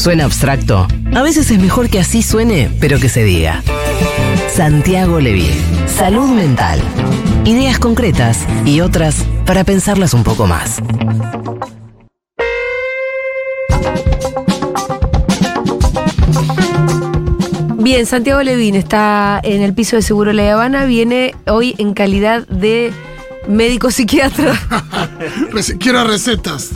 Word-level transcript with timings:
¿Suena 0.00 0.24
abstracto? 0.24 0.88
A 1.14 1.20
veces 1.20 1.50
es 1.50 1.58
mejor 1.58 1.90
que 1.90 2.00
así 2.00 2.22
suene, 2.22 2.70
pero 2.80 2.98
que 2.98 3.10
se 3.10 3.22
diga. 3.22 3.62
Santiago 4.50 5.20
Leví. 5.20 5.50
Salud 5.86 6.30
mental. 6.30 6.80
Ideas 7.44 7.78
concretas 7.78 8.46
y 8.64 8.80
otras 8.80 9.26
para 9.44 9.62
pensarlas 9.62 10.14
un 10.14 10.24
poco 10.24 10.46
más. 10.46 10.80
Bien, 17.76 18.06
Santiago 18.06 18.42
Levín 18.42 18.76
está 18.76 19.38
en 19.42 19.60
el 19.60 19.74
piso 19.74 19.96
de 19.96 20.02
Seguro 20.02 20.32
La 20.32 20.50
Habana, 20.50 20.86
viene 20.86 21.34
hoy 21.46 21.74
en 21.76 21.92
calidad 21.92 22.48
de 22.48 22.90
médico 23.46 23.90
psiquiatra, 23.90 24.58
Quiero 25.78 26.04
recetas. 26.04 26.70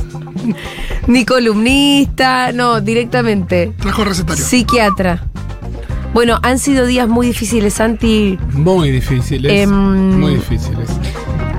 Ni 1.06 1.24
columnista, 1.24 2.52
no, 2.52 2.80
directamente, 2.80 3.72
Trajo 3.80 4.04
recetario. 4.04 4.44
psiquiatra. 4.44 5.24
Bueno, 6.12 6.38
han 6.42 6.58
sido 6.58 6.86
días 6.86 7.08
muy 7.08 7.26
difíciles, 7.26 7.74
Santi. 7.74 8.38
Muy 8.52 8.90
difíciles. 8.90 9.50
Em, 9.52 9.70
muy 10.20 10.36
difíciles. 10.36 10.88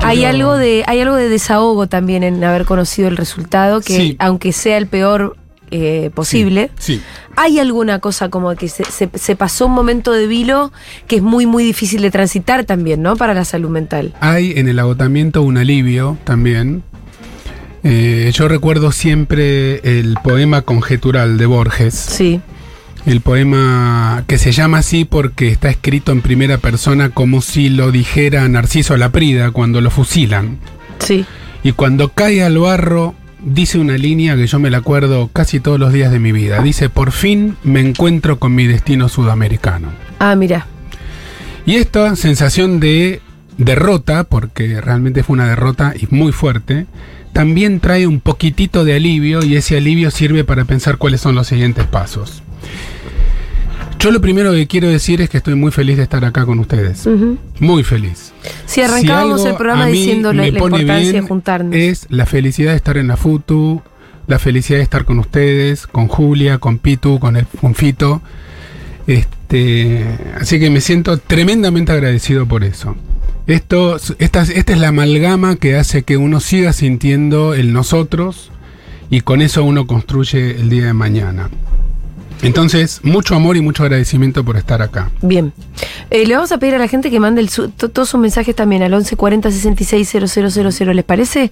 Hay 0.02 0.20
Pero- 0.20 0.30
algo 0.30 0.54
de, 0.58 0.84
hay 0.88 1.02
algo 1.02 1.16
de 1.16 1.28
desahogo 1.30 1.88
también 1.88 2.24
en 2.24 2.44
haber 2.44 2.66
conocido 2.66 3.08
el 3.08 3.18
resultado, 3.18 3.82
que 3.82 3.96
Sí. 3.96 4.16
aunque 4.20 4.52
sea 4.54 4.78
el 4.78 4.88
peor 4.88 5.36
eh, 5.72 6.12
posible, 6.14 6.70
Sí. 6.78 7.02
hay 7.36 7.58
alguna 7.60 7.98
cosa 8.00 8.30
como 8.30 8.54
que 8.56 8.70
se, 8.70 8.86
se- 8.86 9.10
se 9.16 9.36
pasó 9.36 9.66
un 9.66 9.74
momento 9.74 10.12
de 10.14 10.28
vilo 10.28 10.72
que 11.08 11.18
es 11.18 11.22
muy, 11.24 11.48
muy 11.48 11.64
difícil 11.64 12.02
de 12.04 12.12
transitar 12.12 12.66
también, 12.66 13.02
¿no? 13.02 13.18
Para 13.18 13.34
la 13.34 13.44
salud 13.46 13.70
mental. 13.70 14.14
Hay 14.22 14.54
en 14.56 14.68
el 14.70 14.78
agotamiento 14.80 15.42
un 15.42 15.58
alivio 15.58 16.18
también. 16.24 16.84
Eh, 17.88 18.32
yo 18.34 18.48
recuerdo 18.48 18.92
siempre 18.92 19.76
el 20.00 20.16
poema 20.24 20.64
conjetural 20.64 21.38
de 21.38 21.46
Borges. 21.46 21.94
Sí, 21.94 22.42
El 23.06 23.22
poema 23.22 24.24
que 24.26 24.40
se 24.40 24.52
llama 24.52 24.80
así 24.80 25.06
porque 25.06 25.50
está 25.50 25.70
escrito 25.70 26.12
en 26.12 26.22
primera 26.22 26.58
persona 26.58 27.10
como 27.12 27.42
si 27.42 27.70
lo 27.70 27.92
dijera 27.92 28.50
Narciso 28.50 28.98
Laprida 28.98 29.52
cuando 29.52 29.82
lo 29.82 29.92
fusilan. 29.92 30.58
sí. 31.00 31.26
Y 31.62 31.72
cuando 31.74 32.10
cae 32.10 32.44
al 32.44 32.60
barro, 32.60 33.16
dice 33.44 33.80
una 33.80 33.98
línea 33.98 34.36
que 34.36 34.46
yo 34.46 34.60
me 34.60 34.70
la 34.70 34.78
acuerdo 34.78 35.30
casi 35.34 35.60
todos 35.60 35.80
los 35.80 35.92
días 35.94 36.12
de 36.12 36.20
mi 36.20 36.32
vida. 36.32 36.62
Dice, 36.62 36.90
por 36.90 37.12
fin 37.12 37.58
me 37.64 37.80
encuentro 37.82 38.38
con 38.38 38.54
mi 38.54 38.68
destino 38.68 39.10
sudamericano. 39.10 39.88
Ah, 40.20 40.36
mira. 40.36 40.68
Y 41.66 41.76
esta 41.78 42.16
sensación 42.16 42.80
de 42.80 43.20
derrota, 43.58 44.26
porque 44.26 44.80
realmente 44.80 45.24
fue 45.24 45.34
una 45.34 45.48
derrota 45.48 45.94
y 46.00 46.08
muy 46.14 46.32
fuerte, 46.32 46.86
también 47.36 47.82
trae 47.82 48.08
un 48.08 48.22
poquitito 48.22 48.86
de 48.86 48.96
alivio 48.96 49.44
y 49.44 49.58
ese 49.58 49.76
alivio 49.76 50.10
sirve 50.10 50.46
para 50.46 50.64
pensar 50.64 50.98
cuáles 50.98 51.20
son 51.20 51.36
los 51.36 51.48
siguientes 51.48 51.86
pasos. 51.86 52.42
Yo 54.00 54.12
lo 54.12 54.22
primero 54.22 54.54
que 54.54 54.68
quiero 54.68 54.88
decir 54.88 55.20
es 55.20 55.30
que 55.30 55.36
estoy 55.36 55.56
muy 55.56 55.74
feliz 55.74 55.98
de 55.98 56.04
estar 56.04 56.24
acá 56.24 56.46
con 56.46 56.60
ustedes. 56.60 57.06
Muy 57.60 57.84
feliz. 57.84 58.32
Si 58.66 58.80
arrancábamos 58.80 59.44
el 59.44 59.56
programa 59.56 59.88
diciendo 59.88 60.32
la, 60.32 60.48
importancia 60.48 61.12
de 61.12 61.28
juntarnos. 61.28 61.76
Es 61.76 62.08
la 62.10 62.26
felicidad 62.26 62.72
de 62.72 62.78
estar 62.78 62.96
en 62.96 63.10
la 63.10 63.18
FUTU, 63.18 63.82
la 64.28 64.40
felicidad 64.40 64.78
de 64.80 64.84
estar 64.84 65.04
con 65.04 65.20
ustedes, 65.20 65.88
con 65.88 66.08
Julia, 66.08 66.60
con 66.60 66.78
Pitu, 66.78 67.20
con, 67.20 67.36
el, 67.36 67.48
con 67.48 67.76
Fito. 67.76 68.22
Este, 69.08 70.06
así 70.40 70.58
que 70.58 70.70
me 70.70 70.80
siento 70.80 71.18
tremendamente 71.18 71.92
agradecido 71.92 72.46
por 72.46 72.64
eso. 72.64 72.96
Esto, 73.48 73.98
esta, 74.18 74.42
esta 74.42 74.74
es 74.74 74.80
la 74.80 74.88
amalgama 74.88 75.56
que 75.56 75.76
hace 75.76 76.02
que 76.02 76.18
uno 76.18 76.40
siga 76.40 76.74
sintiendo 76.74 77.54
el 77.54 77.74
nosotros 77.74 78.52
y 79.12 79.22
con 79.22 79.42
eso 79.44 79.64
uno 79.64 79.86
construye 79.86 80.60
el 80.60 80.70
día 80.70 80.88
de 80.88 80.94
mañana. 80.94 81.50
Entonces, 82.42 83.00
mucho 83.04 83.36
amor 83.36 83.58
y 83.58 83.62
mucho 83.62 83.84
agradecimiento 83.84 84.44
por 84.46 84.56
estar 84.58 84.82
acá. 84.82 85.10
Bien. 85.22 85.52
Eh, 86.12 86.28
le 86.28 86.36
vamos 86.36 86.52
a 86.52 86.60
pedir 86.60 86.76
a 86.76 86.78
la 86.78 86.88
gente 86.88 87.10
que 87.10 87.20
mande 87.20 87.48
su- 87.48 87.70
to- 87.70 87.90
todos 87.90 88.10
sus 88.10 88.20
mensajes 88.20 88.56
también 88.56 88.84
al 88.84 88.92
1140 88.92 89.50
66 89.50 90.10
000, 90.10 90.94
¿les 90.94 91.04
parece? 91.06 91.50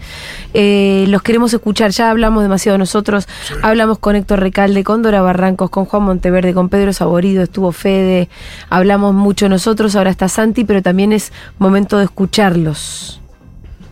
Eh, 0.53 1.05
los 1.07 1.23
queremos 1.23 1.51
escuchar. 1.53 1.89
Ya 1.91 2.11
hablamos 2.11 2.43
demasiado 2.43 2.77
nosotros. 2.77 3.27
Hablamos 3.63 3.97
con 3.97 4.15
Héctor 4.15 4.39
Recalde, 4.41 4.83
con 4.83 5.01
Dora 5.01 5.21
Barrancos, 5.21 5.69
con 5.71 5.85
Juan 5.85 6.03
Monteverde, 6.03 6.53
con 6.53 6.69
Pedro 6.69 6.93
Saborido, 6.93 7.41
estuvo 7.43 7.71
Fede. 7.71 8.29
Hablamos 8.69 9.15
mucho 9.15 9.49
nosotros. 9.49 9.95
Ahora 9.95 10.11
está 10.11 10.29
Santi, 10.29 10.63
pero 10.63 10.81
también 10.83 11.11
es 11.11 11.31
momento 11.57 11.97
de 11.97 12.03
escucharlos. 12.03 13.19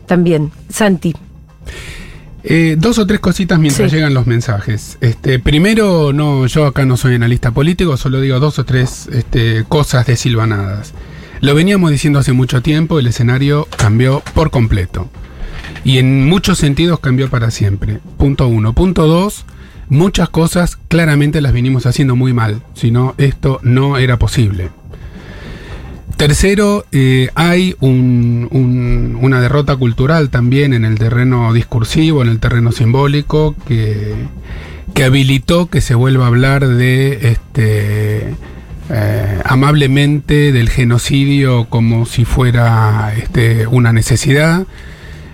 También. 0.06 0.52
Santi. 0.70 1.16
Eh, 2.44 2.76
dos 2.80 2.98
o 2.98 3.06
tres 3.06 3.20
cositas 3.20 3.60
mientras 3.60 3.92
Sí. 3.92 3.96
llegan 3.98 4.14
los 4.14 4.26
mensajes. 4.28 4.98
Este, 5.02 5.38
primero, 5.40 6.12
no, 6.14 6.48
yo 6.48 6.66
acá 6.66 6.86
no 6.86 6.98
soy 6.98 7.16
analista 7.16 7.52
político, 7.52 7.98
solo 7.98 8.20
digo 8.20 8.40
dos 8.40 8.58
o 8.60 8.66
tres 8.66 9.08
este, 9.12 9.64
cosas 9.68 10.08
desilvanadas. 10.08 10.94
Lo 11.40 11.54
veníamos 11.56 11.92
diciendo 11.92 12.20
hace 12.20 12.34
mucho 12.34 12.62
tiempo, 12.62 13.00
el 13.00 13.08
escenario 13.08 13.68
cambió 13.78 14.24
por 14.34 14.50
completo. 14.52 15.10
Y 15.84 15.98
en 15.98 16.28
muchos 16.28 16.58
sentidos 16.58 17.00
cambió 17.00 17.30
para 17.30 17.50
siempre. 17.52 18.00
Punto 18.18 18.48
uno. 18.48 18.74
Punto 18.74 19.08
dos, 19.08 19.46
muchas 19.90 20.30
cosas 20.30 20.78
claramente 20.88 21.42
las 21.42 21.54
vinimos 21.54 21.86
haciendo 21.86 22.16
muy 22.16 22.34
mal, 22.34 22.62
si 22.76 22.92
no, 22.92 23.16
esto 23.18 23.60
no 23.64 23.98
era 23.98 24.18
posible. 24.18 24.70
Tercero, 26.22 26.86
eh, 26.92 27.30
hay 27.34 27.76
un- 27.80 28.48
un- 28.52 29.18
una 29.20 29.42
derrota 29.42 29.76
cultural 29.76 30.30
también 30.30 30.72
en 30.72 30.86
el 30.86 31.00
terreno 31.00 31.52
discursivo, 31.52 32.22
en 32.22 32.28
el 32.30 32.40
terreno 32.40 32.72
simbólico, 32.72 33.56
que, 33.68 34.14
que 34.94 35.04
habilitó 35.04 35.66
que 35.72 35.82
se 35.82 35.96
vuelva 35.96 36.26
a 36.26 36.28
hablar 36.28 36.68
de 36.68 37.32
este 37.32 38.36
eh, 38.92 39.40
amablemente 39.46 40.52
del 40.52 40.70
genocidio 40.70 41.66
como 41.70 42.06
si 42.06 42.24
fuera 42.24 43.14
este, 43.18 43.66
una 43.66 43.92
necesidad, 43.92 44.68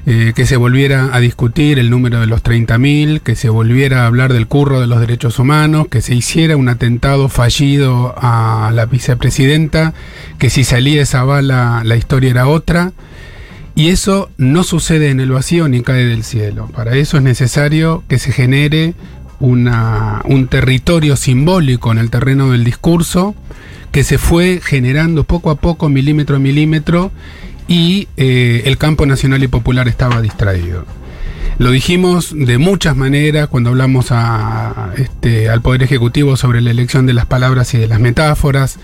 eh, 0.09 0.31
que 0.33 0.45
se 0.45 0.55
volviera 0.55 1.09
a 1.13 1.19
discutir 1.19 1.79
el 1.79 1.89
número 1.89 2.21
de 2.21 2.27
los 2.27 2.41
30.000, 2.41 3.19
que 3.19 3.35
se 3.35 3.49
volviera 3.49 4.03
a 4.03 4.07
hablar 4.07 4.31
del 4.31 4.47
curro 4.47 4.79
de 4.79 4.87
los 4.87 5.01
derechos 5.01 5.37
humanos, 5.37 5.87
que 5.89 6.01
se 6.01 6.15
hiciera 6.15 6.55
un 6.55 6.69
atentado 6.69 7.27
fallido 7.27 8.15
a 8.17 8.71
la 8.73 8.85
vicepresidenta, 8.85 9.93
que 10.39 10.49
si 10.49 10.63
salía 10.63 11.01
esa 11.01 11.23
bala 11.25 11.81
la 11.83 11.97
historia 11.97 12.29
era 12.31 12.47
otra. 12.47 12.93
Y 13.75 13.89
eso 13.89 14.29
no 14.37 14.63
sucede 14.63 15.09
en 15.09 15.19
el 15.19 15.29
vacío 15.31 15.67
ni 15.67 15.81
cae 15.81 16.05
del 16.05 16.23
cielo. 16.23 16.67
Para 16.73 16.95
eso 16.95 17.17
es 17.17 17.23
necesario 17.23 18.03
que 18.07 18.17
se 18.17 18.31
genere 18.31 18.93
una- 19.41 20.21
un 20.25 20.47
territorio 20.47 21.15
simbólico 21.17 21.91
en 21.91 21.97
el 21.97 22.09
terreno 22.09 22.49
del 22.51 22.63
discurso 22.63 23.35
que 23.91 24.03
se 24.03 24.17
fue 24.17 24.61
generando 24.63 25.25
poco 25.25 25.51
a 25.51 25.55
poco, 25.57 25.89
milímetro 25.89 26.37
a 26.37 26.39
milímetro, 26.39 27.11
y 27.67 28.07
eh, 28.17 28.63
el 28.65 28.77
campo 28.77 29.05
nacional 29.05 29.43
y 29.43 29.47
popular 29.47 29.87
estaba 29.87 30.21
distraído. 30.21 30.85
Lo 31.59 31.71
dijimos 31.71 32.35
de 32.37 32.59
muchas 32.59 32.95
maneras 32.95 33.47
cuando 33.47 33.71
hablamos 33.71 34.07
a, 34.11 34.91
este, 34.95 35.49
al 35.49 35.61
Poder 35.61 35.81
Ejecutivo 35.81 36.37
sobre 36.37 36.61
la 36.61 36.69
elección 36.69 37.07
de 37.07 37.13
las 37.13 37.25
palabras 37.25 37.73
y 37.73 37.79
de 37.79 37.87
las 37.87 37.99
metáforas. 37.99 38.77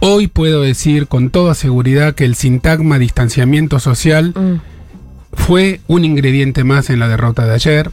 Hoy 0.00 0.26
puedo 0.26 0.62
decir 0.62 1.06
con 1.06 1.28
toda 1.28 1.54
seguridad 1.54 2.14
que 2.14 2.24
el 2.24 2.34
sintagma 2.34 2.98
distanciamiento 2.98 3.78
social 3.78 4.32
Mm. 4.34 4.60
fue 5.34 5.80
un 5.86 6.06
ingrediente 6.06 6.64
más 6.64 6.88
en 6.88 6.98
la 6.98 7.08
derrota 7.08 7.44
de 7.44 7.54
ayer. 7.54 7.90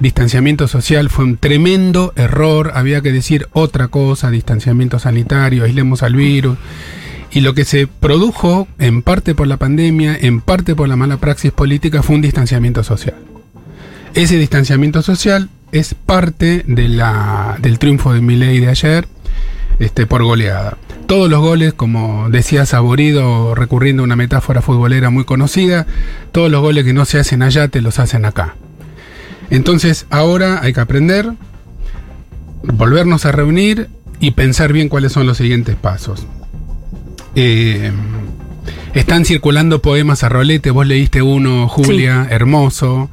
Distanciamiento 0.00 0.68
social 0.68 1.08
fue 1.08 1.24
un 1.24 1.36
tremendo 1.38 2.12
error, 2.16 2.72
había 2.74 3.00
que 3.00 3.12
decir 3.12 3.46
otra 3.52 3.88
cosa, 3.88 4.30
distanciamiento 4.30 4.98
sanitario, 4.98 5.64
aislemos 5.64 6.02
al 6.02 6.14
virus. 6.14 6.58
Y 7.32 7.40
lo 7.40 7.54
que 7.54 7.64
se 7.64 7.86
produjo, 7.86 8.68
en 8.78 9.00
parte 9.02 9.34
por 9.34 9.46
la 9.46 9.56
pandemia, 9.56 10.16
en 10.20 10.42
parte 10.42 10.74
por 10.74 10.88
la 10.88 10.96
mala 10.96 11.16
praxis 11.16 11.50
política, 11.50 12.02
fue 12.02 12.16
un 12.16 12.22
distanciamiento 12.22 12.84
social. 12.84 13.16
Ese 14.14 14.36
distanciamiento 14.36 15.00
social 15.00 15.48
es 15.72 15.94
parte 15.94 16.62
del 16.66 17.78
triunfo 17.78 18.12
de 18.12 18.20
Milei 18.20 18.60
de 18.60 18.68
ayer, 18.68 19.08
este, 19.78 20.06
por 20.06 20.22
goleada. 20.22 20.76
Todos 21.06 21.30
los 21.30 21.40
goles, 21.40 21.72
como 21.72 22.28
decía 22.28 22.66
Saborido, 22.66 23.54
recurriendo 23.54 24.02
a 24.02 24.04
una 24.04 24.16
metáfora 24.16 24.60
futbolera 24.60 25.08
muy 25.08 25.24
conocida, 25.24 25.86
todos 26.32 26.50
los 26.50 26.60
goles 26.60 26.84
que 26.84 26.92
no 26.92 27.06
se 27.06 27.18
hacen 27.18 27.42
allá 27.42 27.68
te 27.68 27.80
los 27.80 27.98
hacen 27.98 28.26
acá. 28.26 28.56
Entonces 29.48 30.06
ahora 30.10 30.60
hay 30.62 30.74
que 30.74 30.80
aprender, 30.80 31.32
volvernos 32.62 33.24
a 33.24 33.32
reunir 33.32 33.88
y 34.20 34.32
pensar 34.32 34.72
bien 34.74 34.90
cuáles 34.90 35.12
son 35.12 35.26
los 35.26 35.38
siguientes 35.38 35.76
pasos. 35.76 36.26
Eh, 37.34 37.90
están 38.94 39.24
circulando 39.24 39.80
poemas 39.80 40.22
a 40.22 40.28
rolete, 40.28 40.70
vos 40.70 40.86
leíste 40.86 41.22
uno, 41.22 41.68
Julia, 41.68 42.26
hermoso. 42.30 43.08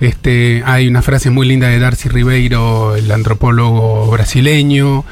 Este, 0.00 0.62
hay 0.66 0.88
una 0.88 1.00
frase 1.00 1.30
muy 1.30 1.46
linda 1.46 1.68
de 1.68 1.78
Darcy 1.78 2.08
Ribeiro, 2.08 2.96
el 2.96 3.10
antropólogo 3.10 4.10
brasileño. 4.10 5.04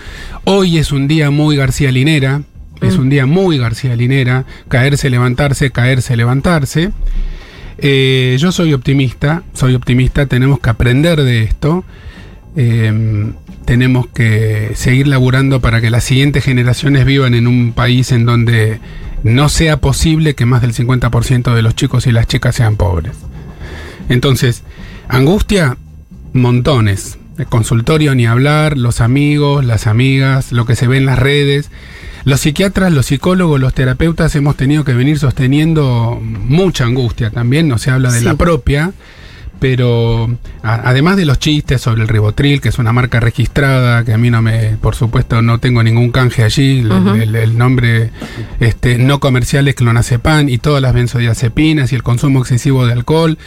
Hoy 0.45 0.79
es 0.79 0.93
un 0.93 1.09
día 1.09 1.31
muy 1.31 1.57
García 1.57 1.93
Linera, 1.93 2.43
es 2.81 2.97
un 2.97 3.09
día 3.09 3.25
muy 3.25 3.57
García 3.57 3.95
Linera, 3.95 4.45
caerse, 4.69 5.09
levantarse, 5.09 5.71
caerse, 5.71 6.17
levantarse. 6.17 6.91
Eh, 7.79 8.37
yo 8.39 8.53
soy 8.53 8.75
optimista, 8.75 9.43
soy 9.55 9.75
optimista, 9.75 10.27
tenemos 10.27 10.61
que 10.61 10.71
aprender 10.71 11.23
de 11.23 11.45
esto. 11.45 11.85
Eh, 12.57 13.33
tenemos 13.65 14.09
que 14.09 14.73
seguir 14.75 15.07
laburando 15.07 15.61
para 15.61 15.81
que 15.81 15.91
las 15.91 16.05
siguientes 16.05 16.45
generaciones 16.45 17.05
vivan 17.05 17.35
en 17.35 17.47
un 17.47 17.73
país 17.73 18.13
en 18.13 18.25
donde 18.25 18.81
no 19.23 19.49
sea 19.49 19.77
posible 19.77 20.35
que 20.35 20.47
más 20.47 20.63
del 20.63 20.75
50% 20.75 21.55
de 21.55 21.63
los 21.63 21.75
chicos 21.77 22.07
y 22.07 22.13
las 22.13 22.27
chicas 22.27 22.57
sean 22.57 22.77
pobres. 22.77 23.17
Entonces, 24.09 24.65
angustia, 25.09 25.77
montones. 26.33 27.19
El 27.39 27.47
consultorio 27.47 28.15
ni 28.15 28.27
hablar, 28.27 28.77
los 28.77 29.01
amigos, 29.01 29.65
las 29.65 29.87
amigas, 29.87 30.53
lo 30.53 30.67
que 30.67 30.77
se 30.77 30.87
ve 30.87 30.97
en 30.97 31.07
las 31.07 31.19
redes. 31.19 31.71
Los 32.25 32.41
psiquiatras, 32.41 32.93
los 32.93 33.07
psicólogos, 33.07 33.61
los 33.61 33.73
terapeutas 33.73 34.35
hemos 34.37 34.57
tenido 34.57 34.85
que 34.85 34.93
venir 34.93 35.19
sosteniendo 35.19 36.21
mucha 36.21 36.85
angustia 36.85 37.31
también, 37.31 37.67
no 37.67 37.79
se 37.79 37.91
habla 37.91 38.13
de 38.13 38.21
la 38.21 38.35
propia, 38.35 38.93
pero 39.61 40.25
a- 40.63 40.89
además 40.89 41.17
de 41.17 41.25
los 41.27 41.39
chistes 41.39 41.81
sobre 41.81 42.03
el 42.03 42.09
ribotril, 42.09 42.61
que 42.61 42.71
es 42.71 42.79
una 42.79 42.93
marca 42.93 43.21
registrada, 43.21 44.05
que 44.05 44.13
a 44.13 44.19
mí 44.19 44.31
no 44.31 44.43
me, 44.43 44.77
por 44.81 44.95
supuesto, 44.97 45.43
no 45.43 45.59
tengo 45.59 45.83
ningún 45.83 46.11
canje 46.11 46.43
allí, 46.43 46.81
el, 46.81 47.37
el 47.37 47.57
nombre 47.59 48.11
este, 48.59 48.99
no 48.99 49.21
comercial 49.21 49.69
es 49.69 49.75
clonazepam 49.77 50.49
y 50.49 50.59
todas 50.59 50.83
las 50.83 50.95
benzodiazepinas 50.95 51.93
y 51.93 51.95
el 51.95 52.03
consumo 52.03 52.41
excesivo 52.41 52.87
de 52.87 52.93
alcohol 52.95 53.39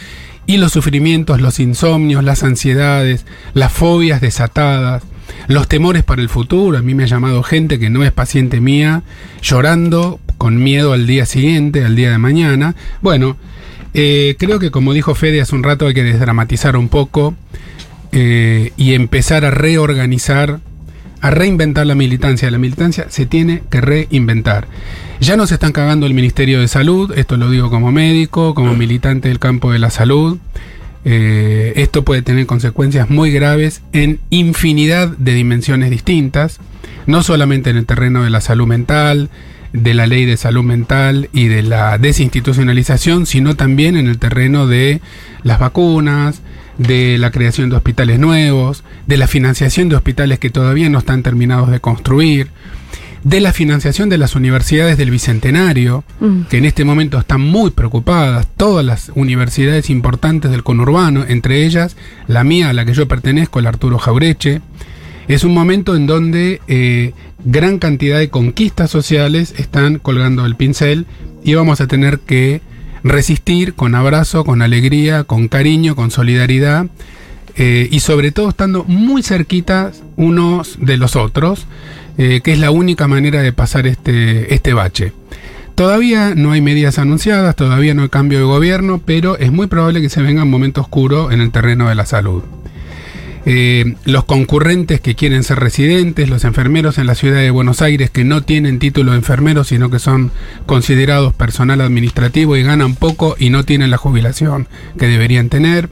y 0.46 0.58
los 0.58 0.72
sufrimientos, 0.72 1.40
los 1.40 1.58
insomnios, 1.60 2.22
las 2.22 2.42
ansiedades, 2.42 3.24
las 3.54 3.72
fobias 3.72 4.20
desatadas, 4.20 5.02
los 5.48 5.68
temores 5.68 6.04
para 6.04 6.20
el 6.22 6.28
futuro. 6.28 6.76
A 6.78 6.82
mí 6.82 6.94
me 6.94 7.04
ha 7.04 7.06
llamado 7.06 7.42
gente 7.42 7.78
que 7.78 7.88
no 7.90 8.04
es 8.04 8.12
paciente 8.12 8.60
mía, 8.60 9.02
llorando 9.42 10.20
con 10.38 10.62
miedo 10.62 10.92
al 10.92 11.06
día 11.06 11.26
siguiente, 11.26 11.84
al 11.84 11.96
día 11.96 12.10
de 12.10 12.18
mañana. 12.18 12.74
Bueno, 13.00 13.36
eh, 13.94 14.34
creo 14.38 14.58
que 14.58 14.70
como 14.70 14.92
dijo 14.92 15.14
Fede 15.14 15.40
hace 15.40 15.54
un 15.54 15.62
rato 15.62 15.86
hay 15.86 15.94
que 15.94 16.02
desdramatizar 16.02 16.76
un 16.76 16.88
poco 16.88 17.34
eh, 18.10 18.72
y 18.76 18.94
empezar 18.94 19.44
a 19.44 19.50
reorganizar, 19.50 20.60
a 21.20 21.30
reinventar 21.30 21.86
la 21.86 21.94
militancia. 21.94 22.50
La 22.50 22.58
militancia 22.58 23.06
se 23.08 23.26
tiene 23.26 23.62
que 23.70 23.80
reinventar. 23.80 24.68
Ya 25.20 25.36
nos 25.36 25.52
están 25.52 25.72
cagando 25.72 26.06
el 26.06 26.14
Ministerio 26.14 26.60
de 26.60 26.68
Salud, 26.68 27.12
esto 27.16 27.36
lo 27.36 27.50
digo 27.50 27.70
como 27.70 27.92
médico, 27.92 28.54
como 28.54 28.74
militante 28.74 29.28
del 29.28 29.38
campo 29.38 29.72
de 29.72 29.78
la 29.78 29.90
salud. 29.90 30.38
Eh, 31.04 31.72
esto 31.76 32.04
puede 32.04 32.22
tener 32.22 32.46
consecuencias 32.46 33.10
muy 33.10 33.30
graves 33.30 33.82
en 33.92 34.20
infinidad 34.30 35.08
de 35.08 35.34
dimensiones 35.34 35.90
distintas, 35.90 36.60
no 37.06 37.22
solamente 37.22 37.70
en 37.70 37.76
el 37.76 37.86
terreno 37.86 38.24
de 38.24 38.30
la 38.30 38.40
salud 38.40 38.66
mental, 38.66 39.28
de 39.74 39.92
la 39.92 40.06
ley 40.06 40.24
de 40.24 40.36
salud 40.36 40.62
mental 40.62 41.28
y 41.32 41.48
de 41.48 41.62
la 41.62 41.98
desinstitucionalización, 41.98 43.26
sino 43.26 43.56
también 43.56 43.96
en 43.96 44.06
el 44.06 44.18
terreno 44.18 44.68
de 44.68 45.00
las 45.42 45.58
vacunas, 45.58 46.40
de 46.78 47.18
la 47.18 47.32
creación 47.32 47.70
de 47.70 47.76
hospitales 47.76 48.20
nuevos, 48.20 48.84
de 49.06 49.16
la 49.16 49.26
financiación 49.26 49.88
de 49.88 49.96
hospitales 49.96 50.38
que 50.38 50.50
todavía 50.50 50.88
no 50.88 50.98
están 51.00 51.24
terminados 51.24 51.70
de 51.70 51.80
construir, 51.80 52.50
de 53.24 53.40
la 53.40 53.52
financiación 53.52 54.08
de 54.08 54.18
las 54.18 54.36
universidades 54.36 54.96
del 54.96 55.10
Bicentenario, 55.10 56.04
Mm. 56.20 56.42
que 56.42 56.58
en 56.58 56.66
este 56.66 56.84
momento 56.84 57.18
están 57.18 57.40
muy 57.40 57.70
preocupadas, 57.70 58.46
todas 58.56 58.84
las 58.84 59.10
universidades 59.16 59.90
importantes 59.90 60.52
del 60.52 60.62
conurbano, 60.62 61.24
entre 61.26 61.64
ellas 61.64 61.96
la 62.28 62.44
mía, 62.44 62.70
a 62.70 62.74
la 62.74 62.84
que 62.84 62.94
yo 62.94 63.08
pertenezco, 63.08 63.58
el 63.58 63.66
Arturo 63.66 63.98
Jaureche. 63.98 64.60
Es 65.28 65.44
un 65.44 65.54
momento 65.54 65.96
en 65.96 66.06
donde 66.06 66.60
eh, 66.68 67.12
gran 67.44 67.78
cantidad 67.78 68.18
de 68.18 68.28
conquistas 68.28 68.90
sociales 68.90 69.54
están 69.56 69.98
colgando 69.98 70.44
el 70.44 70.54
pincel 70.54 71.06
y 71.42 71.54
vamos 71.54 71.80
a 71.80 71.86
tener 71.86 72.18
que 72.20 72.60
resistir 73.02 73.74
con 73.74 73.94
abrazo, 73.94 74.44
con 74.44 74.62
alegría, 74.62 75.24
con 75.24 75.48
cariño, 75.48 75.96
con 75.96 76.10
solidaridad 76.10 76.86
eh, 77.56 77.88
y 77.90 78.00
sobre 78.00 78.32
todo 78.32 78.48
estando 78.48 78.84
muy 78.84 79.22
cerquitas 79.22 80.02
unos 80.16 80.78
de 80.80 80.96
los 80.96 81.16
otros, 81.16 81.66
eh, 82.18 82.40
que 82.42 82.52
es 82.52 82.58
la 82.58 82.70
única 82.70 83.08
manera 83.08 83.42
de 83.42 83.52
pasar 83.52 83.86
este, 83.86 84.52
este 84.54 84.74
bache. 84.74 85.12
Todavía 85.74 86.34
no 86.34 86.52
hay 86.52 86.60
medidas 86.60 86.98
anunciadas, 86.98 87.56
todavía 87.56 87.94
no 87.94 88.02
hay 88.02 88.08
cambio 88.08 88.38
de 88.38 88.44
gobierno, 88.44 89.00
pero 89.04 89.38
es 89.38 89.50
muy 89.50 89.66
probable 89.66 90.00
que 90.00 90.08
se 90.08 90.22
venga 90.22 90.44
un 90.44 90.50
momento 90.50 90.80
oscuro 90.80 91.32
en 91.32 91.40
el 91.40 91.50
terreno 91.50 91.88
de 91.88 91.94
la 91.94 92.06
salud. 92.06 92.42
Eh, 93.46 93.96
los 94.06 94.24
concurrentes 94.24 95.00
que 95.00 95.14
quieren 95.14 95.42
ser 95.42 95.60
residentes, 95.60 96.30
los 96.30 96.44
enfermeros 96.44 96.96
en 96.96 97.06
la 97.06 97.14
ciudad 97.14 97.40
de 97.40 97.50
Buenos 97.50 97.82
Aires 97.82 98.08
que 98.08 98.24
no 98.24 98.42
tienen 98.42 98.78
título 98.78 99.12
de 99.12 99.18
enfermero, 99.18 99.64
sino 99.64 99.90
que 99.90 99.98
son 99.98 100.30
considerados 100.64 101.34
personal 101.34 101.82
administrativo 101.82 102.56
y 102.56 102.62
ganan 102.62 102.94
poco 102.94 103.36
y 103.38 103.50
no 103.50 103.64
tienen 103.64 103.90
la 103.90 103.98
jubilación 103.98 104.66
que 104.98 105.08
deberían 105.08 105.50
tener. 105.50 105.90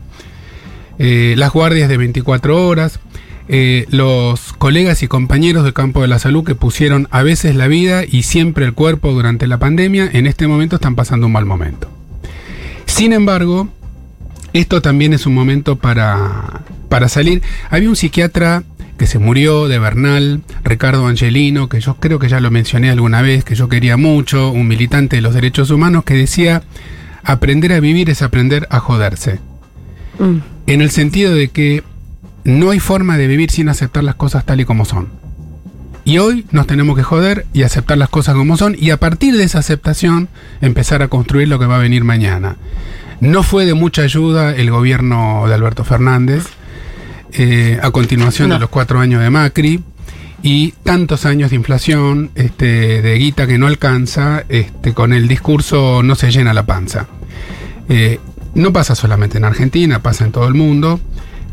Eh, 0.98 1.34
las 1.36 1.52
guardias 1.52 1.90
de 1.90 1.98
24 1.98 2.66
horas, 2.66 3.00
eh, 3.48 3.86
los 3.90 4.54
colegas 4.54 5.02
y 5.02 5.08
compañeros 5.08 5.64
del 5.64 5.74
campo 5.74 6.00
de 6.00 6.08
la 6.08 6.18
salud 6.18 6.44
que 6.44 6.54
pusieron 6.54 7.06
a 7.10 7.22
veces 7.22 7.54
la 7.54 7.68
vida 7.68 8.02
y 8.06 8.22
siempre 8.22 8.64
el 8.64 8.72
cuerpo 8.72 9.12
durante 9.12 9.46
la 9.46 9.58
pandemia, 9.58 10.08
en 10.10 10.26
este 10.26 10.46
momento 10.46 10.76
están 10.76 10.94
pasando 10.94 11.26
un 11.26 11.32
mal 11.32 11.44
momento. 11.44 11.90
Sin 12.86 13.12
embargo, 13.12 13.68
esto 14.54 14.80
también 14.80 15.12
es 15.12 15.26
un 15.26 15.34
momento 15.34 15.76
para, 15.76 16.62
para 16.92 17.08
salir. 17.08 17.40
Había 17.70 17.88
un 17.88 17.96
psiquiatra 17.96 18.64
que 18.98 19.06
se 19.06 19.18
murió 19.18 19.66
de 19.66 19.78
Bernal, 19.78 20.42
Ricardo 20.62 21.06
Angelino, 21.06 21.70
que 21.70 21.80
yo 21.80 21.94
creo 21.94 22.18
que 22.18 22.28
ya 22.28 22.38
lo 22.38 22.50
mencioné 22.50 22.90
alguna 22.90 23.22
vez, 23.22 23.44
que 23.44 23.54
yo 23.54 23.70
quería 23.70 23.96
mucho, 23.96 24.50
un 24.50 24.68
militante 24.68 25.16
de 25.16 25.22
los 25.22 25.32
derechos 25.32 25.70
humanos, 25.70 26.04
que 26.04 26.12
decía, 26.12 26.62
aprender 27.24 27.72
a 27.72 27.80
vivir 27.80 28.10
es 28.10 28.20
aprender 28.20 28.68
a 28.68 28.78
joderse. 28.78 29.40
Mm. 30.18 30.40
En 30.66 30.82
el 30.82 30.90
sentido 30.90 31.34
de 31.34 31.48
que 31.48 31.82
no 32.44 32.72
hay 32.72 32.78
forma 32.78 33.16
de 33.16 33.26
vivir 33.26 33.50
sin 33.50 33.70
aceptar 33.70 34.04
las 34.04 34.16
cosas 34.16 34.44
tal 34.44 34.60
y 34.60 34.66
como 34.66 34.84
son. 34.84 35.08
Y 36.04 36.18
hoy 36.18 36.44
nos 36.50 36.66
tenemos 36.66 36.94
que 36.94 37.04
joder 37.04 37.46
y 37.54 37.62
aceptar 37.62 37.96
las 37.96 38.10
cosas 38.10 38.34
como 38.34 38.58
son 38.58 38.76
y 38.78 38.90
a 38.90 38.98
partir 38.98 39.34
de 39.38 39.44
esa 39.44 39.60
aceptación 39.60 40.28
empezar 40.60 41.00
a 41.00 41.08
construir 41.08 41.48
lo 41.48 41.58
que 41.58 41.64
va 41.64 41.76
a 41.76 41.78
venir 41.78 42.04
mañana. 42.04 42.56
No 43.20 43.42
fue 43.42 43.64
de 43.64 43.72
mucha 43.72 44.02
ayuda 44.02 44.54
el 44.54 44.70
gobierno 44.70 45.44
de 45.48 45.54
Alberto 45.54 45.84
Fernández 45.84 46.48
eh, 47.32 47.78
a 47.82 47.90
continuación 47.90 48.48
No. 48.48 48.54
de 48.56 48.60
los 48.60 48.70
cuatro 48.70 49.00
años 49.00 49.22
de 49.22 49.30
Macri 49.30 49.80
y 50.42 50.72
tantos 50.82 51.24
años 51.24 51.50
de 51.50 51.56
inflación, 51.56 52.30
este, 52.34 53.00
de 53.02 53.14
guita 53.18 53.46
que 53.46 53.58
no 53.58 53.66
alcanza, 53.66 54.44
este, 54.48 54.92
con 54.92 55.12
el 55.12 55.28
discurso 55.28 56.02
no 56.02 56.14
se 56.14 56.30
llena 56.30 56.52
la 56.52 56.66
panza. 56.66 57.06
Eh, 57.88 58.18
no 58.54 58.72
pasa 58.72 58.94
solamente 58.94 59.38
en 59.38 59.44
Argentina, 59.44 60.02
pasa 60.02 60.24
en 60.24 60.32
todo 60.32 60.48
el 60.48 60.54
mundo, 60.54 61.00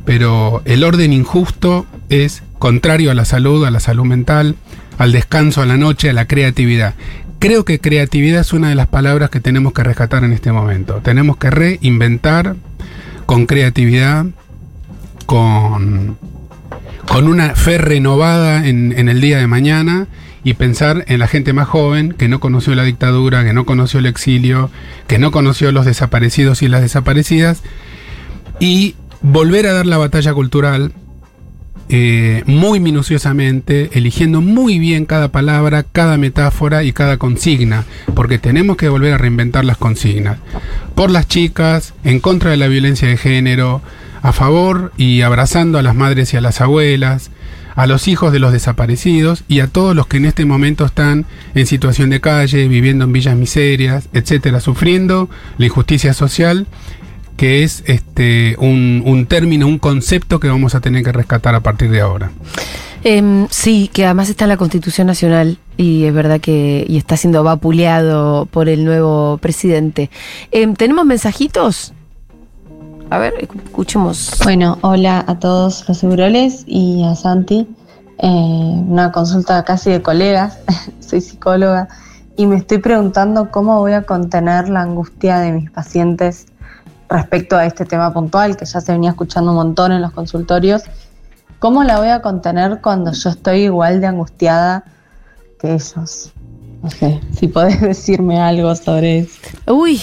pero 0.06 0.62
el 0.66 0.84
orden 0.84 1.14
injusto 1.14 1.86
es 2.10 2.44
contrario 2.58 3.12
a 3.12 3.14
la 3.14 3.26
salud, 3.26 3.64
a 3.66 3.72
la 3.72 3.80
salud 3.80 4.06
mental, 4.06 4.56
al 4.98 5.12
descanso 5.12 5.62
a 5.62 5.66
la 5.66 5.78
noche, 5.78 6.10
a 6.10 6.14
la 6.14 6.26
creatividad. 6.26 6.96
Creo 7.40 7.64
que 7.64 7.80
creatividad 7.80 8.42
es 8.42 8.52
una 8.52 8.68
de 8.70 8.76
las 8.76 8.88
palabras 8.88 9.30
que 9.30 9.40
tenemos 9.40 9.72
que 9.72 9.84
rescatar 9.84 10.24
en 10.26 10.34
este 10.34 10.52
momento. 10.52 10.96
Tenemos 11.04 11.38
que 11.38 11.50
reinventar 11.52 12.58
con 13.26 13.46
creatividad, 13.46 14.26
con, 15.30 16.18
con 17.08 17.28
una 17.28 17.54
fe 17.54 17.78
renovada 17.78 18.68
en, 18.68 19.08
el 19.08 19.22
día 19.22 19.38
de 19.38 19.46
mañana 19.46 20.08
y 20.44 20.56
pensar 20.56 21.06
en 21.08 21.20
la 21.20 21.28
gente 21.28 21.54
más 21.54 21.68
joven 21.68 22.14
que 22.14 22.28
no 22.28 22.40
conoció 22.40 22.74
la 22.74 22.84
dictadura, 22.84 23.44
que 23.44 23.54
no 23.54 23.64
conoció 23.64 24.00
el 24.00 24.08
exilio, 24.08 24.72
que 25.06 25.20
no 25.20 25.30
conoció 25.30 25.72
los 25.72 25.86
desaparecidos 25.86 26.64
y 26.64 26.68
las 26.68 26.82
desaparecidas, 26.82 27.62
y 28.60 28.96
volver 29.22 29.68
a 29.68 29.74
dar 29.74 29.86
la 29.86 29.98
batalla 30.00 30.34
cultural 30.34 30.94
eh, 31.90 32.42
muy 32.48 32.80
minuciosamente, 32.80 33.92
eligiendo 33.94 34.42
muy 34.42 34.80
bien 34.80 35.06
cada 35.06 35.32
palabra, 35.32 35.84
cada 35.84 36.18
metáfora 36.18 36.84
y 36.84 36.92
cada 36.92 37.18
consigna, 37.18 37.86
porque 38.16 38.40
tenemos 38.40 38.78
que 38.78 38.90
volver 38.90 39.14
a 39.14 39.20
reinventar 39.20 39.64
las 39.64 39.78
consignas. 39.78 40.40
Por 40.96 41.12
las 41.12 41.28
chicas, 41.28 41.94
en 42.04 42.20
contra 42.20 42.50
de 42.50 42.58
la 42.58 42.68
violencia 42.68 43.08
de 43.08 43.18
género, 43.18 43.84
a 44.22 44.34
favor 44.34 44.92
y 44.98 45.22
abrazando 45.22 45.78
a 45.78 45.82
las 45.82 45.96
madres 45.96 46.34
y 46.34 46.38
a 46.38 46.42
las 46.42 46.62
abuelas, 46.62 47.32
a 47.76 47.88
los 47.88 48.08
hijos 48.08 48.34
de 48.34 48.40
los 48.40 48.52
desaparecidos 48.52 49.44
y 49.48 49.62
a 49.62 49.68
todos 49.68 49.96
los 49.96 50.08
que 50.08 50.18
en 50.18 50.26
este 50.26 50.46
momento 50.46 50.86
están 50.86 51.26
en 51.56 51.66
situación 51.66 52.10
de 52.10 52.20
calle, 52.20 52.68
viviendo 52.68 53.06
en 53.06 53.14
villas 53.14 53.36
miserias, 53.36 54.10
etcétera, 54.14 54.60
sufriendo 54.60 55.30
la 55.58 55.66
injusticia 55.66 56.14
social 56.14 56.68
que 57.38 57.64
es 57.64 57.84
este 57.86 58.58
un, 58.60 59.02
un 59.06 59.26
término, 59.26 59.66
un 59.66 59.80
concepto 59.80 60.42
que 60.42 60.50
vamos 60.50 60.76
a 60.76 60.82
tener 60.82 61.06
que 61.06 61.14
rescatar 61.14 61.56
a 61.56 61.62
partir 61.62 61.90
de 61.90 62.02
ahora. 62.02 62.32
Em, 63.06 63.48
sí, 63.50 63.90
que 63.94 64.04
además 64.04 64.30
está 64.30 64.44
en 64.44 64.50
la 64.50 64.58
Constitución 64.58 65.08
Nacional 65.08 65.58
y 65.78 66.04
es 66.04 66.14
verdad 66.14 66.42
que 66.42 66.86
y 66.88 66.98
está 66.98 67.16
siendo 67.16 67.42
vapuleado 67.44 68.46
por 68.48 68.68
el 68.68 68.84
nuevo 68.84 69.38
presidente. 69.38 70.10
Em, 70.52 70.74
¿Tenemos 70.76 71.06
mensajitos? 71.06 71.94
A 73.10 73.18
ver, 73.18 73.34
escuchemos. 73.40 74.32
Bueno, 74.44 74.78
hola 74.82 75.24
a 75.28 75.40
todos 75.40 75.88
los 75.88 75.98
seguroles 75.98 76.64
y 76.68 77.04
a 77.04 77.16
Santi. 77.16 77.68
Eh, 78.18 78.28
una 78.28 79.12
consulta 79.12 79.64
casi 79.64 79.90
de 79.90 80.02
colegas. 80.02 80.60
Soy 81.00 81.22
psicóloga 81.22 81.88
y 82.38 82.46
me 82.46 82.58
estoy 82.58 82.78
preguntando 82.78 83.52
cómo 83.52 83.80
voy 83.80 83.94
a 83.94 84.04
contener 84.04 84.70
la 84.70 84.82
angustia 84.82 85.40
de 85.40 85.52
mis 85.52 85.72
pacientes 85.72 86.48
respecto 87.10 87.58
a 87.58 87.66
este 87.66 87.86
tema 87.86 88.14
puntual 88.14 88.56
que 88.56 88.66
ya 88.66 88.80
se 88.82 88.92
venía 88.92 89.10
escuchando 89.10 89.52
un 89.52 89.58
montón 89.58 89.92
en 89.92 90.02
los 90.02 90.12
consultorios 90.12 90.84
¿Cómo 91.60 91.84
la 91.84 92.00
voy 92.00 92.08
a 92.08 92.22
contener 92.22 92.80
cuando 92.82 93.12
yo 93.12 93.30
estoy 93.30 93.64
igual 93.64 94.00
de 94.00 94.08
angustiada 94.08 94.86
que 95.60 95.74
ellos? 95.74 96.32
No 96.82 96.90
sé, 96.90 97.20
si 97.38 97.50
podés 97.50 97.82
decirme 97.82 98.40
algo 98.40 98.74
sobre 98.78 99.20
eso. 99.20 99.40
Uy, 99.68 100.00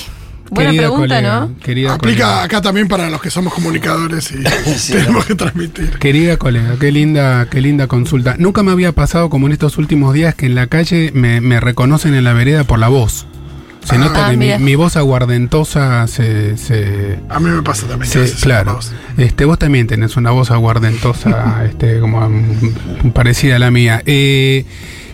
buena 0.51 0.71
Querida 0.71 0.83
pregunta, 0.89 1.15
colega, 1.17 1.41
¿no? 1.41 1.59
Querida 1.61 1.95
Aplica 1.95 2.25
colega. 2.25 2.43
acá 2.45 2.61
también 2.63 2.89
para 2.89 3.11
los 3.11 3.21
que 3.21 3.31
somos 3.31 3.53
comunicadores 3.55 4.33
y 4.33 4.43
Sí, 4.79 4.93
tenemos 4.93 5.25
que 5.27 5.35
transmitir. 5.35 5.91
Querida 5.99 6.37
colega, 6.37 6.77
qué 6.81 6.91
linda, 6.93 7.49
qué 7.51 7.61
linda 7.61 7.87
consulta. 7.87 8.37
Nunca 8.39 8.63
me 8.63 8.73
había 8.73 8.93
pasado 8.93 9.31
como 9.31 9.47
en 9.47 9.53
estos 9.53 9.79
últimos 9.79 10.15
días 10.15 10.35
que 10.35 10.47
en 10.47 10.55
la 10.55 10.67
calle 10.67 11.11
me, 11.15 11.41
me 11.41 11.61
reconocen 11.61 12.15
en 12.15 12.25
la 12.25 12.33
vereda 12.33 12.65
por 12.65 12.79
la 12.79 12.89
voz. 12.89 13.27
Se 13.85 13.99
nota 13.99 14.27
Ah, 14.27 14.31
que 14.33 14.59
mi, 14.59 14.75
voz 14.75 14.97
aguardentosa 14.97 16.09
se, 16.09 16.57
se, 16.57 17.21
A 17.29 17.39
mí 17.39 17.49
me 17.51 17.63
pasa 17.63 17.87
también. 17.87 18.11
veces 18.13 18.41
claro. 18.43 18.81
Este, 19.17 19.45
vos 19.45 19.61
también 19.61 19.87
tenés 19.87 20.17
una 20.17 20.33
voz 20.33 20.51
aguardentosa, 20.51 21.65
este, 21.69 22.01
como 22.01 22.29
mm, 22.29 23.11
parecida 23.15 23.55
a 23.57 23.59
la 23.61 23.71
mía. 23.71 24.03
Eh, 24.05 24.65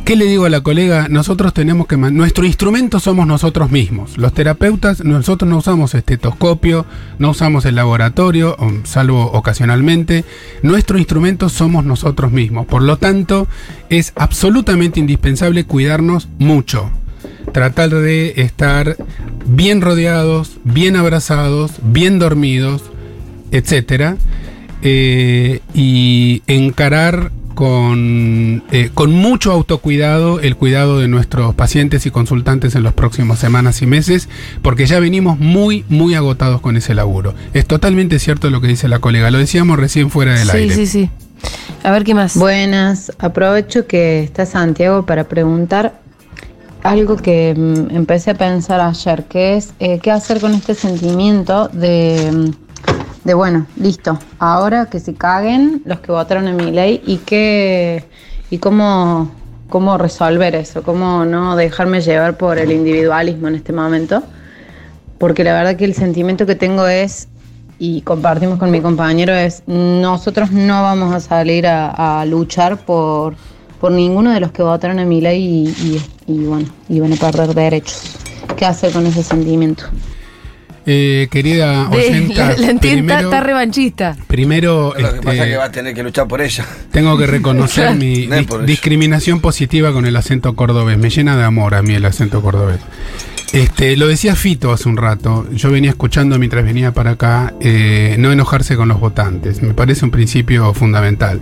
¿Qué 0.05 0.17
le 0.17 0.25
digo 0.27 0.47
a 0.47 0.51
la 0.51 0.61
colega? 0.63 1.07
Nosotros 1.09 1.55
tenemos 1.55 1.87
que... 1.87 1.97
Nuestro 1.97 2.45
instrumento 2.45 2.99
somos 2.99 3.25
nosotros 3.27 3.71
mismos. 3.71 4.19
Los 4.19 4.35
terapeutas, 4.35 5.05
nosotros 5.05 5.49
no 5.49 5.59
usamos 5.59 5.95
estetoscopio, 5.95 6.85
no 7.21 7.31
usamos 7.31 7.65
el 7.67 7.77
laboratorio, 7.77 8.57
salvo 8.83 9.31
ocasionalmente. 9.33 10.25
Nuestro 10.63 10.99
instrumento 10.99 11.49
somos 11.49 11.85
nosotros 11.85 12.33
mismos. 12.33 12.67
Por 12.67 12.83
lo 12.83 12.99
tanto, 12.99 13.47
es 13.91 14.13
absolutamente 14.17 14.99
indispensable 14.99 15.65
cuidarnos 15.65 16.29
mucho 16.39 16.91
tratar 17.53 17.91
de 17.91 18.35
estar 18.37 18.97
bien 19.47 19.81
rodeados, 19.81 20.59
bien 20.65 20.97
abrazados, 20.97 21.73
bien 21.83 22.19
dormidos, 22.19 22.83
etcétera, 23.51 24.17
eh, 24.83 25.61
y 25.75 26.43
encarar 26.47 27.31
con, 27.63 28.65
eh, 28.73 28.91
con 28.93 29.13
mucho 29.13 29.53
autocuidado 29.53 30.41
el 30.41 30.57
cuidado 30.57 30.99
de 30.99 31.07
nuestros 31.07 31.55
pacientes 31.55 32.07
y 32.07 32.11
consultantes 32.11 32.75
en 32.75 32.83
las 32.83 32.93
próximas 32.93 33.39
semanas 33.39 33.83
y 33.83 33.87
meses, 33.87 34.29
porque 34.63 34.85
ya 34.85 34.99
venimos 34.99 35.39
muy, 35.39 35.85
muy 35.89 36.17
agotados 36.17 36.61
con 36.61 36.77
ese 36.77 36.93
laburo. 36.93 37.35
Es 37.55 37.65
totalmente 37.65 38.19
cierto 38.19 38.51
lo 38.51 38.61
que 38.61 38.67
dice 38.67 38.89
la 38.89 38.99
colega, 38.99 39.31
lo 39.31 39.39
decíamos 39.39 39.79
recién 39.79 40.11
fuera 40.11 40.35
del 40.35 40.49
Sí, 40.49 40.57
aire. 40.57 40.75
sí, 40.75 40.87
sí. 40.89 41.11
A 41.85 41.93
ver 41.93 42.03
qué 42.03 42.15
más. 42.15 42.37
Buenas, 42.37 43.13
aprovecho 43.21 43.87
que 43.87 44.25
está 44.25 44.45
Santiago 44.45 45.07
para 45.07 45.29
preguntar 45.29 46.01
algo 46.83 47.17
que 47.17 47.55
mm, 47.57 47.95
empecé 47.95 48.33
a 48.33 48.35
pensar 48.35 48.81
ayer, 48.81 49.23
que 49.27 49.57
es 49.57 49.73
eh, 49.79 50.01
qué 50.03 50.11
hacer 50.11 50.41
con 50.41 50.53
este 50.53 50.75
sentimiento 50.75 51.69
de, 51.69 52.29
mm, 52.33 52.62
de, 53.25 53.35
bueno, 53.35 53.67
listo, 53.77 54.19
ahora 54.39 54.87
que 54.87 54.99
se 55.01 55.15
caguen 55.15 55.83
los 55.85 56.01
que 56.01 56.11
votaron 56.13 56.49
en 56.49 56.57
mi 56.57 56.71
ley 56.73 57.03
y, 57.07 57.19
qué, 57.19 58.05
y 58.51 58.59
cómo, 58.59 59.31
cómo 59.69 59.97
resolver 59.99 60.55
eso, 60.55 60.83
cómo 60.83 61.25
no 61.25 61.55
dejarme 61.57 62.01
llevar 62.01 62.37
por 62.37 62.59
el 62.59 62.73
individualismo 62.73 63.49
en 63.49 63.55
este 63.55 63.73
momento, 63.73 64.23
porque 65.19 65.45
la 65.45 65.53
verdad 65.55 65.77
que 65.77 65.85
el 65.85 65.95
sentimiento 65.95 66.47
que 66.47 66.57
tengo 66.57 66.87
es 66.87 67.29
y 67.79 68.03
compartimos 68.03 68.59
con 68.59 68.71
mi 68.71 68.81
compañero 68.81 69.33
es 69.35 69.63
nosotros 69.67 70.51
no 70.53 70.83
vamos 70.83 71.15
a 71.15 71.21
salir 71.21 71.67
a, 71.67 72.21
a 72.21 72.25
luchar 72.27 72.79
por, 72.79 73.35
por 73.81 73.91
ninguno 73.93 74.31
de 74.33 74.41
los 74.41 74.53
que 74.53 74.63
votaron 74.63 74.99
en 74.99 75.09
mi 75.09 75.21
ley 75.21 75.43
y, 75.43 75.69
y- 75.87 76.03
y 76.25 76.45
bueno, 76.45 76.69
y 76.89 77.01
van 77.01 77.13
a 77.13 77.17
perder 77.17 77.53
derechos. 77.55 78.03
¿Qué 78.57 78.65
hacer 78.65 78.93
con 78.93 79.05
ese 79.07 79.23
sentimiento? 79.25 79.85
Eh, 80.85 81.29
querida 81.31 81.85
De- 81.89 81.97
oyenta, 81.97 82.49
la, 82.49 82.57
la 82.57 82.71
entiendo, 82.71 83.03
primero- 83.07 83.29
está 83.29 83.41
revanchista. 83.41 84.17
Primero, 84.27 84.95
Lo 84.99 85.13
que 85.15 85.21
pasa 85.21 85.31
este, 85.33 85.43
es 85.45 85.51
que 85.51 85.57
va 85.57 85.65
a 85.65 85.71
tener 85.73 85.95
que 85.95 86.03
luchar 86.03 86.27
por 86.27 86.41
ella. 86.43 86.67
tengo 86.91 87.17
que 87.17 87.27
reconocer 87.27 87.95
mi 87.97 88.27
No 88.27 88.59
discriminación 88.59 89.41
positiva 89.41 89.93
con 89.93 90.07
el 90.07 90.17
acento 90.17 90.55
cordobés. 90.57 90.99
Me 90.99 91.11
llena 91.11 91.37
de 91.37 91.45
amor 91.45 91.75
a 91.75 91.83
mí 91.83 91.95
el 91.95 92.05
acento 92.05 92.43
cordobés. 92.43 92.81
Este, 93.53 93.97
lo 93.99 94.09
decía 94.09 94.35
Fito 94.35 94.73
hace 94.73 94.89
un 94.89 94.97
rato. 94.97 95.47
Yo 95.53 95.71
venía 95.71 95.91
escuchando 95.91 96.39
mientras 96.39 96.65
venía 96.65 96.93
para 96.93 97.11
acá 97.13 97.53
eh, 97.61 98.17
no 98.19 98.33
enojarse 98.33 98.77
con 98.77 98.89
los 98.89 98.99
votantes. 98.99 99.63
Me 99.63 99.75
parece 99.75 100.05
un 100.07 100.11
principio 100.11 100.73
fundamental. 100.75 101.39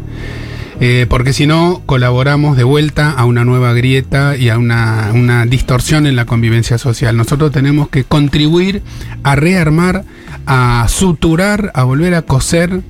Eh, 0.83 1.07
porque 1.11 1.35
si 1.35 1.47
no, 1.47 1.83
colaboramos 1.85 2.57
de 2.57 2.65
vuelta 2.65 3.11
a 3.11 3.27
una 3.27 3.45
nueva 3.45 3.75
grieta 3.75 4.37
y 4.37 4.49
a 4.49 4.57
una, 4.57 5.11
una 5.15 5.45
distorsión 5.45 6.07
en 6.07 6.17
la 6.17 6.25
convivencia 6.25 6.79
social. 6.79 7.17
Nosotros 7.19 7.53
tenemos 7.53 7.91
que 7.91 8.05
contribuir 8.05 8.83
a 9.23 9.37
rearmar, 9.37 10.05
a 10.47 10.87
suturar, 10.89 11.71
a 11.75 11.85
volver 11.85 12.15
a 12.15 12.23
coser 12.23 12.81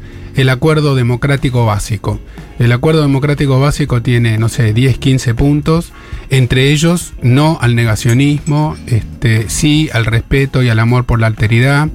el 0.41 0.49
acuerdo 0.49 0.95
democrático 0.95 1.67
básico. 1.67 2.21
El 2.59 2.73
acuerdo 2.73 3.03
democrático 3.03 3.59
básico 3.61 4.03
tiene, 4.03 4.39
no 4.39 4.49
sé, 4.49 4.73
10, 4.73 4.99
15 4.99 5.35
puntos, 5.35 5.93
entre 6.29 6.71
ellos 6.71 7.15
no 7.23 7.59
al 7.61 7.75
negacionismo, 7.75 8.77
este, 8.87 9.49
sí 9.49 9.89
al 9.93 10.07
respeto 10.07 10.63
y 10.63 10.69
al 10.69 10.79
amor 10.79 11.05
por 11.05 11.21
la 11.21 11.27
alteridad. 11.27 11.89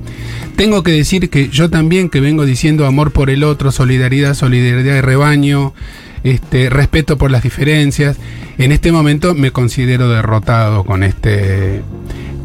Tengo 0.55 0.83
que 0.83 0.91
decir 0.91 1.29
que 1.29 1.49
yo 1.49 1.69
también 1.69 2.09
que 2.09 2.19
vengo 2.19 2.45
diciendo 2.45 2.85
amor 2.85 3.11
por 3.11 3.29
el 3.29 3.43
otro, 3.43 3.71
solidaridad, 3.71 4.33
solidaridad 4.33 4.93
de 4.93 5.01
rebaño, 5.01 5.73
este, 6.23 6.69
respeto 6.69 7.17
por 7.17 7.29
las 7.29 7.43
diferencias, 7.43 8.17
en 8.57 8.71
este 8.71 8.91
momento 8.91 9.35
me 9.35 9.51
considero 9.51 10.09
derrotado 10.09 10.83
con 10.83 11.03
este, 11.03 11.83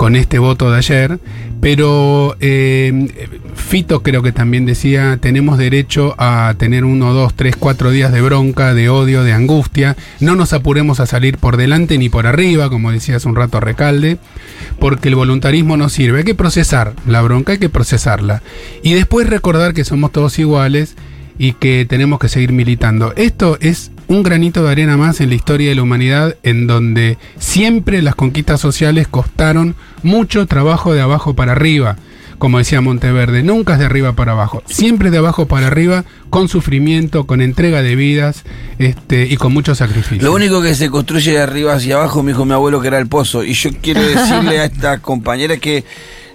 con 0.01 0.17
este 0.17 0.39
voto 0.39 0.71
de 0.71 0.79
ayer, 0.79 1.21
pero 1.61 2.35
eh, 2.41 3.29
Fito 3.55 4.03
creo 4.03 4.23
que 4.23 4.33
también 4.33 4.65
decía, 4.65 5.19
tenemos 5.21 5.59
derecho 5.59 6.15
a 6.17 6.55
tener 6.57 6.87
uno, 6.87 7.13
dos, 7.13 7.35
tres, 7.35 7.55
cuatro 7.55 7.91
días 7.91 8.11
de 8.11 8.23
bronca, 8.23 8.73
de 8.73 8.89
odio, 8.89 9.25
de 9.25 9.35
angustia, 9.35 9.99
no 10.19 10.37
nos 10.37 10.55
apuremos 10.55 11.01
a 11.01 11.07
salir 11.07 11.37
por 11.37 11.59
delante 11.59 11.99
ni 11.99 12.09
por 12.09 12.27
arriba, 12.27 12.71
como 12.71 12.91
decía 12.93 13.17
hace 13.17 13.29
un 13.29 13.37
rato 13.37 13.61
Recalde, 13.61 14.17
porque 14.79 15.11
el 15.11 15.17
voluntarismo 15.17 15.77
no 15.77 15.91
sirve, 15.91 16.21
hay 16.21 16.25
que 16.25 16.35
procesar 16.35 16.95
la 17.07 17.21
bronca, 17.21 17.53
hay 17.53 17.59
que 17.59 17.69
procesarla, 17.69 18.41
y 18.83 18.95
después 18.95 19.29
recordar 19.29 19.75
que 19.75 19.85
somos 19.85 20.13
todos 20.13 20.39
iguales 20.39 20.97
y 21.37 21.53
que 21.53 21.85
tenemos 21.87 22.19
que 22.21 22.31
seguir 22.31 22.53
militando. 22.53 23.13
Esto 23.17 23.59
es 23.61 23.91
un 24.11 24.25
granito 24.25 24.65
de 24.65 24.73
arena 24.73 24.97
más 24.97 25.21
en 25.21 25.29
la 25.29 25.37
historia 25.37 25.69
de 25.69 25.77
la 25.77 25.85
humanidad 25.85 26.35
en 26.43 26.67
donde 26.67 27.17
siempre 27.39 28.03
las 28.03 28.17
conquistas 28.17 28.61
sociales 28.61 29.07
costaron 29.07 29.77
mucho 30.03 30.47
trabajo 30.47 30.93
de 30.93 31.01
abajo 31.01 31.37
para 31.37 31.53
arriba. 31.53 31.97
Como 32.37 32.59
decía 32.59 32.81
Monteverde, 32.81 33.45
nunca 33.45 33.75
es 33.75 33.79
de 33.79 33.85
arriba 33.85 34.15
para 34.15 34.33
abajo, 34.33 34.65
siempre 34.67 35.13
de 35.13 35.19
abajo 35.19 35.47
para 35.47 35.69
arriba, 35.69 36.05
con 36.29 36.49
sufrimiento, 36.49 37.25
con 37.25 37.41
entrega 37.41 37.83
de 37.83 37.95
vidas 37.95 38.43
este, 38.79 39.27
y 39.27 39.37
con 39.37 39.53
mucho 39.53 39.77
sacrificio. 39.77 40.27
Lo 40.27 40.35
único 40.35 40.61
que 40.61 40.75
se 40.75 40.91
construye 40.91 41.33
de 41.33 41.43
arriba 41.43 41.75
hacia 41.75 41.95
abajo, 41.95 42.25
me 42.25 42.33
dijo 42.33 42.45
mi 42.45 42.55
abuelo 42.55 42.81
que 42.81 42.89
era 42.89 42.99
el 42.99 43.07
pozo. 43.07 43.45
Y 43.45 43.53
yo 43.53 43.71
quiero 43.81 44.03
decirle 44.09 44.59
a 44.59 44.65
esta 44.65 44.99
compañera 44.99 45.59
que 45.59 45.85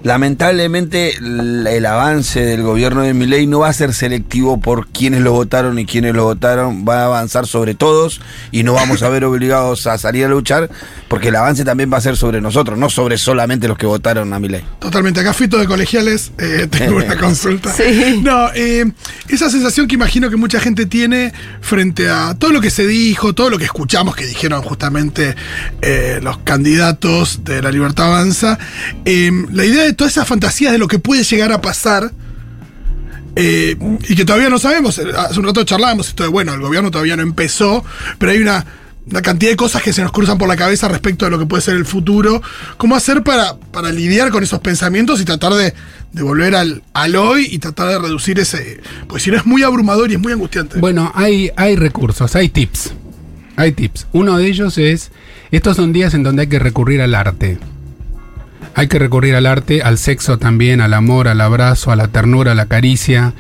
lamentablemente 0.06 1.18
el, 1.18 1.66
el 1.66 1.86
avance 1.88 2.40
del 2.40 2.62
gobierno 2.62 3.02
de 3.02 3.16
Milei 3.16 3.48
no 3.48 3.60
va 3.60 3.70
a 3.70 3.74
ser 3.74 3.92
selectivo 3.92 4.60
por 4.60 4.88
quienes 4.88 5.22
lo 5.22 5.32
votaron 5.32 5.80
y 5.80 5.88
quienes 5.88 6.14
lo 6.14 6.26
votaron, 6.26 6.86
va 6.88 7.02
a 7.02 7.06
avanzar 7.06 7.48
sobre 7.48 7.74
todos 7.74 8.22
y 8.52 8.62
no 8.62 8.74
vamos 8.74 9.02
a 9.02 9.10
ver 9.10 9.26
obligados 9.26 9.88
a 9.88 9.98
salir 9.98 10.26
a 10.26 10.28
luchar 10.28 10.70
porque 11.08 11.30
el 11.30 11.36
avance 11.36 11.66
también 11.66 11.92
va 11.92 11.98
a 11.98 12.02
ser 12.02 12.18
sobre 12.18 12.40
nosotros, 12.40 12.78
no 12.78 12.92
sobre 12.92 13.18
solamente 13.18 13.68
los 13.68 13.80
que 13.80 13.88
votaron 13.88 14.32
a 14.32 14.38
Milei. 14.40 14.64
Totalmente. 14.78 15.22
Acá 15.22 15.34
Fito 15.34 15.58
de 15.58 15.66
colegiales, 15.66 16.32
eh, 16.38 16.68
tengo 16.72 16.98
una 16.98 17.18
consulta. 17.20 17.74
Sí. 17.74 18.22
No, 18.22 18.50
eh, 18.54 18.86
esa 19.28 19.50
sensación 19.50 19.88
que 19.88 19.96
imagino 19.96 20.30
que 20.30 20.36
mucha 20.36 20.60
gente 20.60 20.86
tiene 20.86 21.34
frente 21.62 22.12
a 22.12 22.36
todo 22.38 22.52
lo 22.52 22.62
que 22.62 22.70
se 22.70 22.86
dijo, 22.86 23.34
todo 23.34 23.50
lo 23.50 23.58
que 23.58 23.66
escuchamos 23.66 24.16
que 24.16 24.28
dijeron 24.28 24.62
justamente 24.62 25.36
eh, 25.82 26.20
los 26.22 26.38
candidatos 26.40 27.44
de 27.44 27.64
la 27.64 27.72
Libertad 27.72 28.06
Avanza, 28.06 28.60
eh, 29.04 29.32
la 29.52 29.66
idea 29.66 29.84
de 29.84 29.95
todas 29.96 30.14
esas 30.14 30.28
fantasías 30.28 30.72
de 30.72 30.78
lo 30.78 30.88
que 30.88 31.00
puede 31.00 31.24
llegar 31.24 31.52
a 31.52 31.62
pasar. 31.62 32.12
eh, 33.36 33.76
y 34.08 34.16
que 34.16 34.26
todavía 34.26 34.50
no 34.50 34.60
sabemos, 34.60 35.00
hace 35.00 35.40
un 35.40 35.46
rato 35.46 35.64
charlábamos 35.64 36.08
esto 36.10 36.30
bueno, 36.32 36.54
el 36.54 36.62
gobierno 36.62 36.90
todavía 36.92 37.18
no 37.18 37.24
empezó, 37.24 37.84
pero 38.18 38.32
hay 38.32 38.40
una, 38.40 38.66
una 39.10 39.22
cantidad 39.22 39.52
de 39.52 39.58
cosas 39.58 39.82
que 39.84 39.92
se 39.94 40.02
nos 40.02 40.12
cruzan 40.12 40.38
por 40.38 40.48
la 40.48 40.56
cabeza 40.56 40.88
respecto 40.88 41.26
de 41.26 41.32
lo 41.32 41.40
que 41.40 41.46
puede 41.46 41.62
ser 41.62 41.76
el 41.76 41.86
futuro. 41.86 42.42
¿Cómo 42.78 42.96
hacer 42.96 43.24
para, 43.24 43.58
para 43.58 43.92
lidiar 43.92 44.32
con 44.32 44.44
esos 44.44 44.60
pensamientos 44.60 45.20
y 45.22 45.26
tratar 45.26 45.54
de, 45.54 45.74
de 46.14 46.24
volver 46.24 46.56
al, 46.56 46.82
al 46.94 47.16
hoy 47.18 47.48
y 47.52 47.60
tratar 47.60 47.90
de 47.90 48.00
reducir 48.00 48.40
ese... 48.40 48.80
Pues 49.08 49.24
si 49.24 49.32
no 49.32 49.38
es 49.38 49.46
muy 49.46 49.64
abrumador 49.64 50.10
y 50.12 50.16
es 50.16 50.20
muy 50.22 50.32
angustiante. 50.32 50.80
Bueno, 50.80 51.12
hay, 51.14 51.52
hay 51.58 51.76
recursos, 51.76 52.36
hay 52.36 52.48
tips. 52.50 52.94
Hay 53.58 53.74
tips. 53.74 54.08
Uno 54.14 54.38
de 54.38 54.48
ellos 54.48 54.78
es, 54.78 55.12
estos 55.52 55.76
son 55.76 55.94
días 55.94 56.14
en 56.14 56.24
donde 56.24 56.44
hay 56.44 56.48
que 56.48 56.60
recurrir 56.60 57.02
al 57.02 57.16
arte. 57.16 57.58
Hay 58.78 58.90
que 58.90 59.00
recurrir 59.00 59.36
al 59.36 59.46
arte, 59.46 59.82
al 59.82 59.98
sexo 59.98 60.38
también, 60.38 60.82
al 60.82 60.94
amor, 60.94 61.30
al 61.30 61.40
abrazo, 61.40 61.92
a 61.92 61.96
la 61.96 62.10
ternura, 62.10 62.52
a 62.52 62.56
la 62.56 62.66
caricia. 62.66 63.34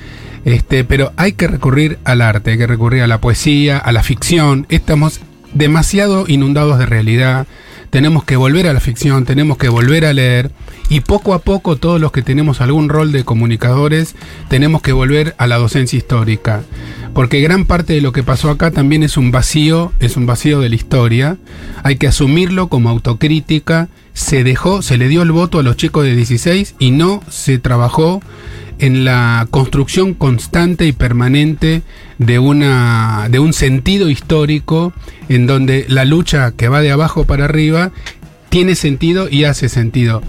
Este, 0.45 0.85
pero 0.85 1.11
hay 1.17 1.33
que 1.33 1.47
recurrir 1.47 1.99
al 2.05 2.21
arte, 2.21 2.51
hay 2.51 2.57
que 2.57 2.67
recurrir 2.67 3.03
a 3.03 3.07
la 3.07 3.19
poesía, 3.19 3.77
a 3.77 3.91
la 3.91 4.01
ficción. 4.01 4.65
Estamos 4.69 5.19
demasiado 5.53 6.23
inundados 6.29 6.79
de 6.79 6.85
realidad. 6.85 7.47
Tenemos 7.89 8.23
que 8.23 8.37
volver 8.37 8.65
a 8.67 8.73
la 8.73 8.79
ficción, 8.79 9.25
tenemos 9.25 9.57
que 9.57 9.67
volver 9.67 10.05
a 10.05 10.13
leer 10.13 10.51
y 10.89 11.01
poco 11.01 11.33
a 11.33 11.39
poco 11.39 11.75
todos 11.77 11.99
los 11.99 12.11
que 12.11 12.21
tenemos 12.21 12.61
algún 12.61 12.89
rol 12.89 13.11
de 13.11 13.23
comunicadores 13.23 14.15
tenemos 14.49 14.81
que 14.81 14.91
volver 14.91 15.35
a 15.37 15.47
la 15.47 15.57
docencia 15.57 15.97
histórica, 15.97 16.63
porque 17.13 17.41
gran 17.41 17.65
parte 17.65 17.93
de 17.93 18.01
lo 18.01 18.11
que 18.11 18.23
pasó 18.23 18.49
acá 18.49 18.71
también 18.71 19.03
es 19.03 19.17
un 19.17 19.31
vacío, 19.31 19.93
es 19.99 20.17
un 20.17 20.25
vacío 20.25 20.59
de 20.59 20.69
la 20.69 20.75
historia, 20.75 21.37
hay 21.83 21.95
que 21.97 22.07
asumirlo 22.07 22.67
como 22.67 22.89
autocrítica, 22.89 23.89
se 24.13 24.43
dejó, 24.43 24.81
se 24.81 24.97
le 24.97 25.07
dio 25.07 25.21
el 25.23 25.31
voto 25.31 25.59
a 25.59 25.63
los 25.63 25.77
chicos 25.77 26.03
de 26.03 26.15
16 26.15 26.75
y 26.79 26.91
no 26.91 27.21
se 27.29 27.57
trabajó 27.57 28.21
en 28.79 29.05
la 29.05 29.47
construcción 29.51 30.13
constante 30.13 30.85
y 30.85 30.91
permanente 30.91 31.81
de, 32.17 32.39
una, 32.39 33.27
de 33.29 33.39
un 33.39 33.53
sentido 33.53 34.09
histórico 34.09 34.93
en 35.29 35.47
donde 35.47 35.85
la 35.87 36.05
lucha 36.05 36.51
que 36.51 36.67
va 36.67 36.81
de 36.81 36.91
abajo 36.91 37.25
para 37.25 37.45
arriba 37.45 37.91
tiene 38.49 38.75
sentido 38.75 39.27
y 39.29 39.43
hace 39.43 39.69
sentido. 39.69 40.21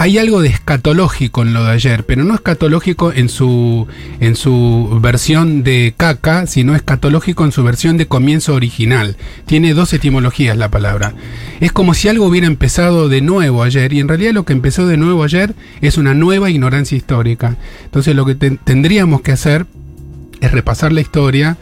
Hay 0.00 0.16
algo 0.16 0.40
de 0.40 0.48
escatológico 0.48 1.42
en 1.42 1.52
lo 1.52 1.62
de 1.62 1.72
ayer, 1.72 2.06
pero 2.06 2.24
no 2.24 2.32
escatológico 2.32 3.12
en 3.12 3.28
su, 3.28 3.86
en 4.18 4.34
su 4.34 4.98
versión 5.02 5.62
de 5.62 5.92
caca, 5.94 6.46
sino 6.46 6.74
escatológico 6.74 7.44
en 7.44 7.52
su 7.52 7.62
versión 7.62 7.98
de 7.98 8.06
comienzo 8.06 8.54
original. 8.54 9.18
Tiene 9.44 9.74
dos 9.74 9.92
etimologías 9.92 10.56
la 10.56 10.70
palabra. 10.70 11.12
Es 11.60 11.70
como 11.72 11.92
si 11.92 12.08
algo 12.08 12.24
hubiera 12.24 12.46
empezado 12.46 13.10
de 13.10 13.20
nuevo 13.20 13.62
ayer, 13.62 13.92
y 13.92 14.00
en 14.00 14.08
realidad 14.08 14.32
lo 14.32 14.46
que 14.46 14.54
empezó 14.54 14.86
de 14.86 14.96
nuevo 14.96 15.22
ayer 15.22 15.54
es 15.82 15.98
una 15.98 16.14
nueva 16.14 16.48
ignorancia 16.48 16.96
histórica. 16.96 17.56
Entonces 17.84 18.16
lo 18.16 18.24
que 18.24 18.36
tendríamos 18.36 19.20
que 19.20 19.32
hacer 19.32 19.66
es 20.40 20.50
repasar 20.50 20.92
la 20.92 21.02
historia, 21.02 21.58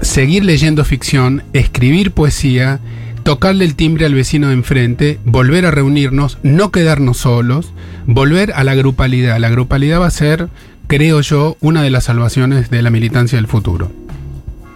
seguir 0.00 0.44
leyendo 0.44 0.84
ficción, 0.84 1.44
escribir 1.52 2.10
poesía, 2.10 2.80
tocarle 3.22 3.64
el 3.64 3.74
timbre 3.74 4.06
al 4.06 4.14
vecino 4.14 4.48
de 4.48 4.54
enfrente, 4.54 5.18
volver 5.24 5.66
a 5.66 5.70
reunirnos, 5.70 6.38
no 6.42 6.70
quedarnos 6.70 7.18
solos, 7.18 7.72
volver 8.06 8.52
a 8.52 8.64
la 8.64 8.74
grupalidad. 8.74 9.38
La 9.38 9.48
grupalidad 9.48 10.00
va 10.00 10.06
a 10.06 10.10
ser, 10.10 10.48
creo 10.86 11.20
yo, 11.20 11.56
una 11.60 11.82
de 11.82 11.90
las 11.90 12.04
salvaciones 12.04 12.70
de 12.70 12.82
la 12.82 12.90
militancia 12.90 13.36
del 13.36 13.46
futuro. 13.46 13.90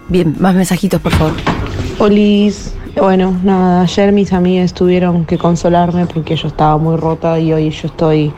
Bien, 0.09 0.35
más 0.39 0.55
mensajitos, 0.55 1.01
por 1.01 1.11
favor. 1.13 1.33
Olis, 1.99 2.73
bueno, 2.95 3.37
nada, 3.43 3.81
ayer 3.81 4.11
mis 4.11 4.31
amigas 4.31 4.73
tuvieron 4.73 5.25
que 5.25 5.37
consolarme 5.37 6.05
porque 6.05 6.35
yo 6.35 6.47
estaba 6.47 6.77
muy 6.77 6.95
rota 6.95 7.39
y 7.39 7.51
hoy 7.51 7.69
yo 7.69 7.87
estoy 7.87 8.31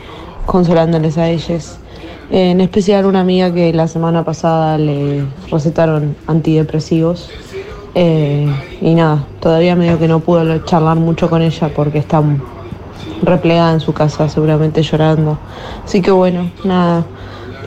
consolándoles 0.46 1.18
a 1.18 1.30
ellas. 1.30 1.80
En 2.32 2.62
especial 2.62 3.06
una 3.06 3.22
amiga 3.22 3.54
que 3.54 3.74
la 3.74 3.88
semana 3.88 4.24
pasada 4.24 4.78
le 4.78 5.24
recetaron 5.52 6.16
antidepresivos 6.28 7.30
eh, 7.96 8.48
y 8.82 8.94
nada, 8.94 9.26
todavía 9.40 9.76
medio 9.76 10.00
que 10.00 10.08
no 10.08 10.20
puedo 10.20 10.60
charlar 10.66 10.98
mucho 10.98 11.30
con 11.30 11.42
ella 11.42 11.72
porque 11.76 12.00
está 12.00 12.22
replegada 13.24 13.74
en 13.74 13.80
su 13.80 13.94
casa, 13.94 14.30
seguramente 14.30 14.82
llorando. 14.84 15.40
Así 15.84 16.02
que 16.02 16.12
bueno, 16.12 16.52
nada. 16.64 17.06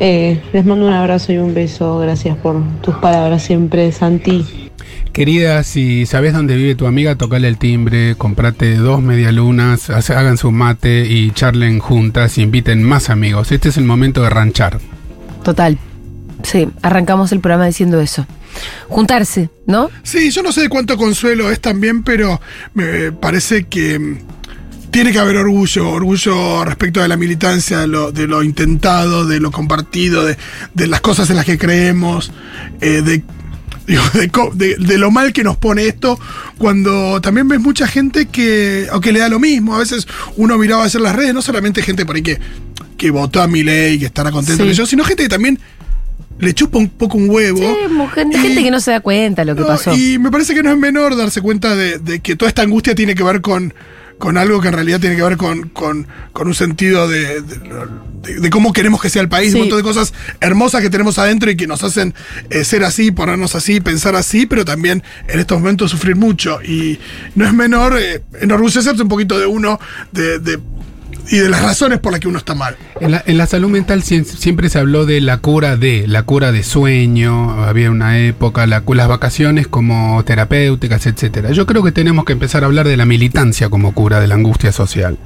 Eh, 0.01 0.43
les 0.53 0.65
mando 0.65 0.87
un 0.87 0.93
abrazo 0.93 1.33
y 1.33 1.39
un 1.39 1.55
beso. 1.55 1.99
Gracias 1.99 2.37
por 2.37 2.63
tus 2.81 2.95
palabras 2.97 3.43
siempre, 3.43 3.93
Santi. 3.93 4.71
Querida, 5.13 5.63
si 5.63 6.07
sabes 6.07 6.33
dónde 6.33 6.57
vive 6.57 6.75
tu 6.75 6.87
amiga, 6.87 7.17
tocale 7.17 7.47
el 7.47 7.59
timbre, 7.59 8.15
comprate 8.17 8.77
dos 8.77 9.03
medialunas, 9.03 9.91
hagan 9.91 10.39
su 10.39 10.51
mate 10.51 11.05
y 11.07 11.33
charlen 11.33 11.81
juntas, 11.81 12.39
inviten 12.39 12.83
más 12.83 13.11
amigos. 13.11 13.53
Este 13.53 13.69
es 13.69 13.77
el 13.77 13.85
momento 13.85 14.23
de 14.23 14.31
ranchar. 14.31 14.79
Total. 15.45 15.77
Sí, 16.43 16.69
arrancamos 16.81 17.31
el 17.33 17.41
programa 17.41 17.67
diciendo 17.67 18.01
eso 18.01 18.27
juntarse, 18.89 19.51
¿no? 19.67 19.91
Sí, 20.03 20.31
yo 20.31 20.43
no 20.43 20.53
sé 20.53 20.63
de 20.63 20.69
cuánto 20.69 20.97
consuelo 20.97 21.51
es 21.51 21.61
también, 21.61 22.03
pero 22.03 22.41
me 22.75 23.13
parece 23.13 23.65
que 23.65 23.99
mm, 23.99 24.19
tiene 24.93 25.11
que 25.11 25.19
haber 25.19 25.39
orgullo, 25.39 25.89
orgullo 25.89 26.65
respecto 26.65 27.01
de 27.01 27.09
la 27.09 27.17
militancia, 27.17 27.81
de 27.81 27.87
lo, 27.87 28.43
intentado, 28.43 29.27
de 29.27 29.41
lo 29.41 29.51
compartido, 29.51 30.25
de, 30.25 30.37
las 30.87 31.01
cosas 31.01 31.31
en 31.31 31.37
las 31.37 31.47
que 31.47 31.57
creemos, 31.57 32.31
eh, 32.83 33.01
de, 33.03 34.77
de, 34.79 34.99
lo 34.99 35.11
mal 35.11 35.33
que 35.33 35.45
nos 35.45 35.57
pone 35.57 35.87
esto, 35.87 36.21
cuando 36.59 37.23
también 37.23 37.49
ves 37.49 37.59
mucha 37.59 37.87
gente 37.87 38.27
que, 38.27 38.87
aunque 38.93 39.13
le 39.13 39.21
da 39.21 39.31
lo 39.31 39.41
mismo, 39.41 39.75
a 39.75 39.79
veces 39.79 40.07
uno 40.37 40.59
miraba 40.59 40.83
a 40.83 40.87
hacer 40.87 41.01
las 41.01 41.17
redes, 41.17 41.33
no 41.33 41.41
solamente 41.41 41.83
gente 41.83 42.05
por 42.05 42.17
ahí 42.17 42.23
que, 42.23 42.39
que 42.99 43.11
votó 43.11 43.41
a 43.41 43.49
mi 43.49 43.63
ley, 43.63 43.99
que 43.99 44.07
estará 44.07 44.31
contento 44.31 44.63
con 44.63 44.73
yo, 44.73 44.85
sino 44.85 45.05
gente 45.05 45.23
que 45.23 45.29
también 45.31 45.59
le 46.43 46.55
chupa 46.55 46.77
un 46.79 46.89
poco 46.89 47.17
un 47.19 47.31
huevo. 47.31 47.59
Sí, 47.59 48.11
gente, 48.15 48.63
que 48.65 48.71
no 48.71 48.81
se 48.81 48.91
da 48.91 49.01
cuenta 49.01 49.43
de 49.43 49.47
lo 49.47 49.57
que 49.57 49.63
pasó. 49.63 49.95
Y 49.95 50.19
me 50.19 50.31
parece 50.31 50.55
que 50.55 50.63
no 50.65 50.73
es 50.73 50.77
menor 50.77 51.17
darse 51.17 51.41
cuenta 51.41 51.77
de, 51.77 52.21
que 52.21 52.35
toda 52.35 52.49
esta 52.49 52.63
angustia 52.63 52.97
tiene 52.97 53.15
que 53.15 53.23
ver 53.23 53.41
con, 53.41 53.73
con 54.19 54.37
algo 54.37 54.61
que 54.61 54.67
en 54.67 54.75
realidad 54.75 54.99
tiene 54.99 55.15
que 55.15 55.23
ver 55.23 55.37
con, 55.37 55.69
con, 55.69 56.09
un 56.35 56.55
sentido 56.55 57.07
de, 57.07 57.43
de, 57.43 58.51
cómo 58.51 58.73
queremos 58.73 59.01
que 59.01 59.09
sea 59.09 59.23
el 59.23 59.29
país, 59.29 59.55
un 59.55 59.61
montón 59.61 59.79
de 59.79 59.85
cosas 59.85 60.13
hermosas 60.41 60.83
que 60.83 60.91
tenemos 60.91 61.17
adentro 61.21 61.49
y 61.49 61.57
que 61.57 61.69
nos 61.69 61.85
hacen 61.85 62.13
eh, 62.51 62.65
ser 62.65 62.83
así, 62.83 63.13
ponernos 63.13 63.55
así, 63.55 63.81
pensar 63.81 64.17
así, 64.17 64.47
pero 64.47 64.65
también 64.65 65.05
en 65.29 65.39
estos 65.39 65.61
momentos 65.61 65.93
sufrir 65.93 66.17
mucho. 66.17 66.61
Y 66.61 66.99
no 67.37 67.47
es 67.47 67.53
menor 67.53 67.97
eh, 68.01 68.21
enorgullecerse 68.41 69.01
un 69.01 69.09
poquito 69.09 69.39
de 69.39 69.47
uno, 69.47 69.79
de, 70.11 70.59
y 71.31 71.39
de 71.39 71.49
las 71.49 71.63
razones 71.63 71.99
por 71.99 72.13
las 72.13 72.21
que 72.21 72.29
uno 72.29 72.39
está 72.39 72.55
mal. 72.55 72.77
En 73.01 73.39
la, 73.39 73.47
salud 73.47 73.69
mental 73.69 74.03
siempre 74.03 74.69
se 74.69 74.79
habló 74.79 75.07
de 75.07 75.21
la 75.21 75.39
cura 75.39 75.77
de, 75.77 76.07
la 76.07 76.23
cura 76.25 76.53
de 76.53 76.63
sueño, 76.63 77.65
había 77.65 77.91
una 77.91 78.19
época, 78.19 78.67
la, 78.67 78.83
las 78.87 79.09
vacaciones 79.09 79.67
como 79.69 80.23
terapéuticas, 80.25 81.07
etcétera. 81.07 81.53
Yo 81.53 81.67
creo 81.67 81.83
que 81.83 81.93
tenemos 81.93 82.25
que 82.25 82.33
empezar 82.33 82.63
a 82.63 82.67
hablar 82.67 82.87
de 82.87 82.97
la 82.97 83.05
militancia 83.05 83.69
como 83.69 83.93
cura 83.93 84.21
de 84.21 84.29
la 84.29 84.35
angustia 84.35 84.73
social. 84.73 85.19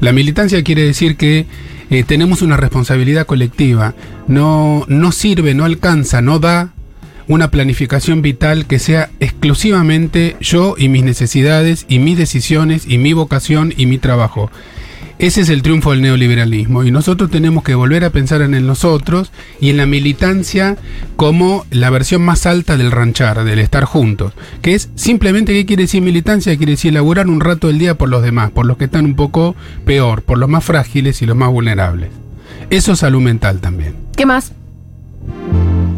La 0.00 0.12
militancia 0.12 0.62
quiere 0.62 0.82
decir 0.82 1.16
que 1.16 1.46
eh, 1.90 2.04
tenemos 2.04 2.42
una 2.42 2.56
responsabilidad 2.56 3.26
colectiva, 3.26 3.94
no, 4.26 4.84
no 4.88 5.12
sirve, 5.12 5.54
no 5.54 5.64
alcanza, 5.64 6.22
no 6.22 6.38
da 6.38 6.70
una 7.26 7.50
planificación 7.50 8.22
vital 8.22 8.66
que 8.66 8.78
sea 8.78 9.10
exclusivamente 9.20 10.36
yo 10.40 10.74
y 10.76 10.88
mis 10.88 11.04
necesidades 11.04 11.86
y 11.88 11.98
mis 11.98 12.18
decisiones 12.18 12.84
y 12.86 12.98
mi 12.98 13.12
vocación 13.12 13.72
y 13.76 13.86
mi 13.86 13.98
trabajo. 13.98 14.50
Ese 15.18 15.42
es 15.42 15.48
el 15.48 15.62
triunfo 15.62 15.92
del 15.92 16.02
neoliberalismo 16.02 16.82
y 16.82 16.90
nosotros 16.90 17.30
tenemos 17.30 17.62
que 17.62 17.76
volver 17.76 18.04
a 18.04 18.10
pensar 18.10 18.42
en 18.42 18.52
el 18.52 18.66
nosotros 18.66 19.30
y 19.60 19.70
en 19.70 19.76
la 19.76 19.86
militancia 19.86 20.76
como 21.16 21.64
la 21.70 21.90
versión 21.90 22.22
más 22.22 22.46
alta 22.46 22.76
del 22.76 22.90
ranchar, 22.90 23.44
del 23.44 23.60
estar 23.60 23.84
juntos, 23.84 24.32
que 24.60 24.74
es 24.74 24.90
simplemente 24.96 25.52
qué 25.52 25.66
quiere 25.66 25.84
decir 25.84 26.02
militancia, 26.02 26.56
quiere 26.56 26.72
decir 26.72 26.90
elaborar 26.90 27.28
un 27.28 27.40
rato 27.40 27.68
del 27.68 27.78
día 27.78 27.96
por 27.96 28.08
los 28.08 28.22
demás, 28.22 28.50
por 28.50 28.66
los 28.66 28.76
que 28.76 28.86
están 28.86 29.04
un 29.04 29.14
poco 29.14 29.54
peor, 29.84 30.22
por 30.22 30.38
los 30.38 30.48
más 30.48 30.64
frágiles 30.64 31.22
y 31.22 31.26
los 31.26 31.36
más 31.36 31.50
vulnerables. 31.50 32.10
Eso 32.70 32.92
es 32.92 32.98
salud 32.98 33.22
mental 33.22 33.60
también. 33.60 33.94
¿Qué 34.16 34.26
más? 34.26 34.52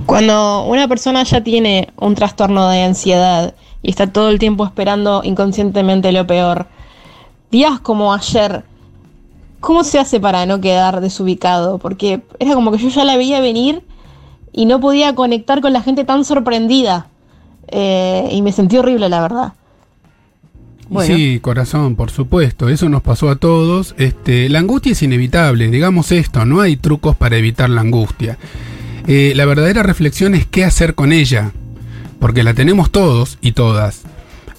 Cuando 0.05 0.65
una 0.67 0.89
persona 0.89 1.23
ya 1.25 1.43
tiene 1.43 1.89
un 1.97 2.15
trastorno 2.15 2.69
de 2.69 2.83
ansiedad 2.83 3.55
y 3.83 3.91
está 3.91 4.07
todo 4.07 4.29
el 4.29 4.39
tiempo 4.39 4.65
esperando 4.65 5.23
inconscientemente 5.25 6.13
lo 6.13 6.27
peor, 6.27 6.67
días 7.51 7.81
como 7.81 8.13
ayer, 8.13 8.65
¿Cómo 9.61 9.85
se 9.85 9.99
hace 9.99 10.21
para 10.21 10.47
no 10.47 10.61
quedar 10.61 11.01
desubicado? 11.01 11.79
Porque 11.79 12.23
era 12.39 12.55
como 12.55 12.73
que 12.73 12.79
yo 12.79 12.89
ya 12.89 13.05
la 13.05 13.17
veía 13.17 13.41
venir 13.41 13.83
y 14.53 14.67
no 14.67 14.81
podía 14.81 15.15
conectar 15.15 15.61
con 15.61 15.73
la 15.73 15.83
gente 15.83 16.05
tan 16.05 16.25
sorprendida. 16.25 17.09
Eh, 17.69 18.29
y 18.33 18.43
me 18.43 18.53
sentí 18.53 18.77
horrible, 18.77 19.09
la 19.09 19.21
verdad. 19.21 19.53
Sí, 21.03 21.41
corazón, 21.41 21.97
por 21.97 22.11
supuesto, 22.11 22.69
eso 22.69 22.89
nos 22.89 23.03
pasó 23.03 23.29
a 23.29 23.37
todos. 23.37 23.95
Este, 23.99 24.49
la 24.49 24.61
angustia 24.61 24.93
es 24.93 25.03
inevitable, 25.03 25.69
digamos 25.69 26.13
esto, 26.13 26.45
no 26.45 26.61
hay 26.61 26.77
trucos 26.77 27.17
para 27.17 27.37
evitar 27.37 27.69
la 27.71 27.81
angustia. 27.81 28.39
Eh, 29.09 29.33
la 29.35 29.45
verdadera 29.47 29.83
reflexión 29.83 30.35
es 30.35 30.47
qué 30.47 30.65
hacer 30.65 30.95
con 30.95 31.13
ella, 31.13 31.53
porque 32.21 32.45
la 32.45 32.55
tenemos 32.55 32.91
todos 32.91 33.39
y 33.41 33.53
todas. 33.53 34.05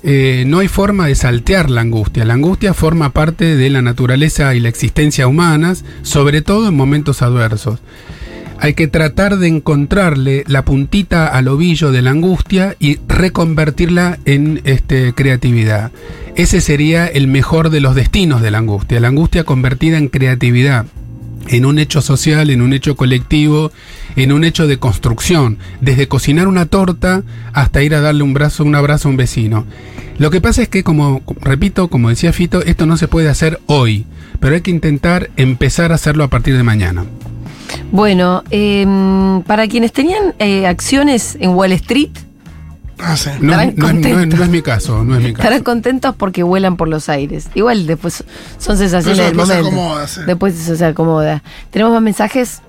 Eh, 0.03 0.43
no 0.47 0.59
hay 0.59 0.67
forma 0.67 1.07
de 1.07 1.15
saltear 1.15 1.69
la 1.69 1.81
angustia. 1.81 2.25
La 2.25 2.35
angustia 2.35 2.73
forma 2.73 3.11
parte 3.11 3.55
de 3.55 3.69
la 3.69 3.81
naturaleza 3.81 4.53
y 4.55 4.59
la 4.59 4.69
existencia 4.69 5.27
humanas, 5.27 5.83
sobre 6.03 6.41
todo 6.41 6.69
en 6.69 6.75
momentos 6.75 7.21
adversos. 7.21 7.79
Hay 8.59 8.73
que 8.73 8.87
tratar 8.87 9.37
de 9.37 9.47
encontrarle 9.47 10.43
la 10.47 10.65
puntita 10.65 11.27
al 11.27 11.47
ovillo 11.47 11.91
de 11.91 12.01
la 12.01 12.11
angustia 12.11 12.75
y 12.79 12.97
reconvertirla 13.07 14.17
en 14.25 14.61
este, 14.63 15.13
creatividad. 15.13 15.91
Ese 16.35 16.61
sería 16.61 17.05
el 17.07 17.27
mejor 17.27 17.69
de 17.69 17.81
los 17.81 17.93
destinos 17.93 18.41
de 18.41 18.51
la 18.51 18.57
angustia, 18.59 18.99
la 18.99 19.09
angustia 19.09 19.43
convertida 19.43 19.97
en 19.97 20.07
creatividad 20.07 20.87
en 21.47 21.65
un 21.65 21.79
hecho 21.79 22.01
social, 22.01 22.49
en 22.49 22.61
un 22.61 22.73
hecho 22.73 22.95
colectivo, 22.95 23.71
en 24.15 24.31
un 24.31 24.43
hecho 24.43 24.67
de 24.67 24.77
construcción, 24.77 25.57
desde 25.81 26.07
cocinar 26.07 26.47
una 26.47 26.65
torta 26.65 27.23
hasta 27.53 27.83
ir 27.83 27.95
a 27.95 28.01
darle 28.01 28.23
un 28.23 28.33
brazo, 28.33 28.63
un 28.63 28.75
abrazo 28.75 29.07
a 29.07 29.11
un 29.11 29.17
vecino. 29.17 29.65
Lo 30.17 30.31
que 30.31 30.41
pasa 30.41 30.63
es 30.63 30.69
que, 30.69 30.83
como 30.83 31.21
repito, 31.41 31.89
como 31.89 32.09
decía 32.09 32.33
Fito, 32.33 32.63
esto 32.63 32.85
no 32.85 32.97
se 32.97 33.07
puede 33.07 33.29
hacer 33.29 33.59
hoy, 33.67 34.05
pero 34.39 34.55
hay 34.55 34.61
que 34.61 34.71
intentar 34.71 35.29
empezar 35.37 35.91
a 35.91 35.95
hacerlo 35.95 36.23
a 36.23 36.29
partir 36.29 36.57
de 36.57 36.63
mañana. 36.63 37.05
Bueno, 37.91 38.43
em, 38.49 39.43
para 39.43 39.67
quienes 39.67 39.91
tenían 39.91 40.33
eh, 40.39 40.65
acciones 40.65 41.37
en 41.39 41.51
Wall 41.51 41.71
Street, 41.73 42.11
Ah, 42.99 43.15
sí. 43.15 43.29
No, 43.39 43.51
Estarán 43.51 43.67
no 43.67 43.71
es- 43.71 43.77
no 43.77 43.87
es- 43.87 43.91
contentos. 43.93 44.39
no 44.39 44.45
es 44.45 44.51
mi 44.51 44.61
caso, 44.61 45.03
no 45.03 45.15
es 45.15 45.19
mi 45.23 45.31
caso. 45.33 45.43
Estarán 45.43 45.63
contentos 45.63 46.15
porque 46.15 46.43
vuelan 46.43 46.77
por 46.77 46.87
los 46.87 47.09
aires. 47.09 47.47
Igual 47.53 47.85
después 47.85 48.23
son 48.57 48.77
sensaciones 48.77 49.17
del 49.17 49.27
después 49.27 49.47
se 49.49 49.53
momento. 49.55 49.77
acomoda, 49.81 50.07
sí. 50.07 50.21
Después 50.25 50.59
eso 50.59 50.75
se 50.75 50.85
acomoda. 50.85 51.43
¿Tenemos 51.71 51.93
más 51.93 52.01
mensajes? 52.01 52.61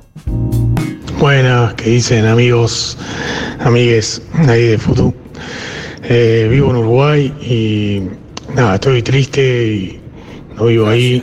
Buenas, 1.18 1.74
que 1.74 1.90
dicen 1.90 2.26
amigos, 2.26 2.96
amigues 3.60 4.22
ahí 4.46 4.62
de 4.68 4.78
Futu. 4.78 5.14
Eh, 6.04 6.46
vivo 6.50 6.70
en 6.70 6.76
Uruguay 6.76 7.34
y 7.42 8.02
nada, 8.54 8.76
estoy 8.76 9.02
triste 9.02 9.66
y 9.66 10.00
no 10.56 10.66
vivo 10.66 10.88
ahí. 10.88 11.22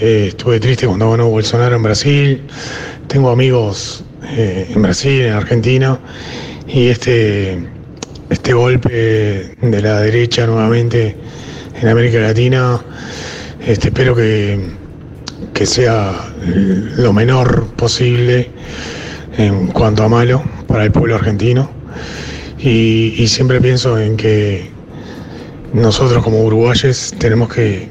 Eh, 0.00 0.26
estuve 0.28 0.58
triste 0.60 0.86
cuando 0.86 1.10
ganó 1.10 1.28
Bolsonaro 1.28 1.76
en 1.76 1.82
Brasil. 1.82 2.42
Tengo 3.06 3.30
amigos 3.30 4.04
eh, 4.24 4.70
en 4.74 4.82
Brasil, 4.82 5.22
en 5.22 5.32
Argentina. 5.34 5.98
Y 6.66 6.88
este, 6.88 7.64
este 8.30 8.52
golpe 8.52 9.56
de 9.60 9.82
la 9.82 10.00
derecha 10.00 10.46
nuevamente 10.46 11.16
en 11.80 11.88
América 11.88 12.18
Latina, 12.18 12.80
este, 13.66 13.88
espero 13.88 14.14
que, 14.14 14.58
que 15.52 15.66
sea 15.66 16.12
lo 16.96 17.12
menor 17.12 17.66
posible 17.76 18.50
en 19.36 19.68
cuanto 19.68 20.04
a 20.04 20.08
malo 20.08 20.42
para 20.66 20.84
el 20.84 20.92
pueblo 20.92 21.16
argentino. 21.16 21.70
Y, 22.58 23.26
siempre 23.28 23.60
pienso 23.60 23.98
en 23.98 24.16
que 24.16 24.70
nosotros 25.72 26.24
como 26.24 26.42
uruguayes 26.42 27.14
tenemos 27.18 27.52
que, 27.52 27.88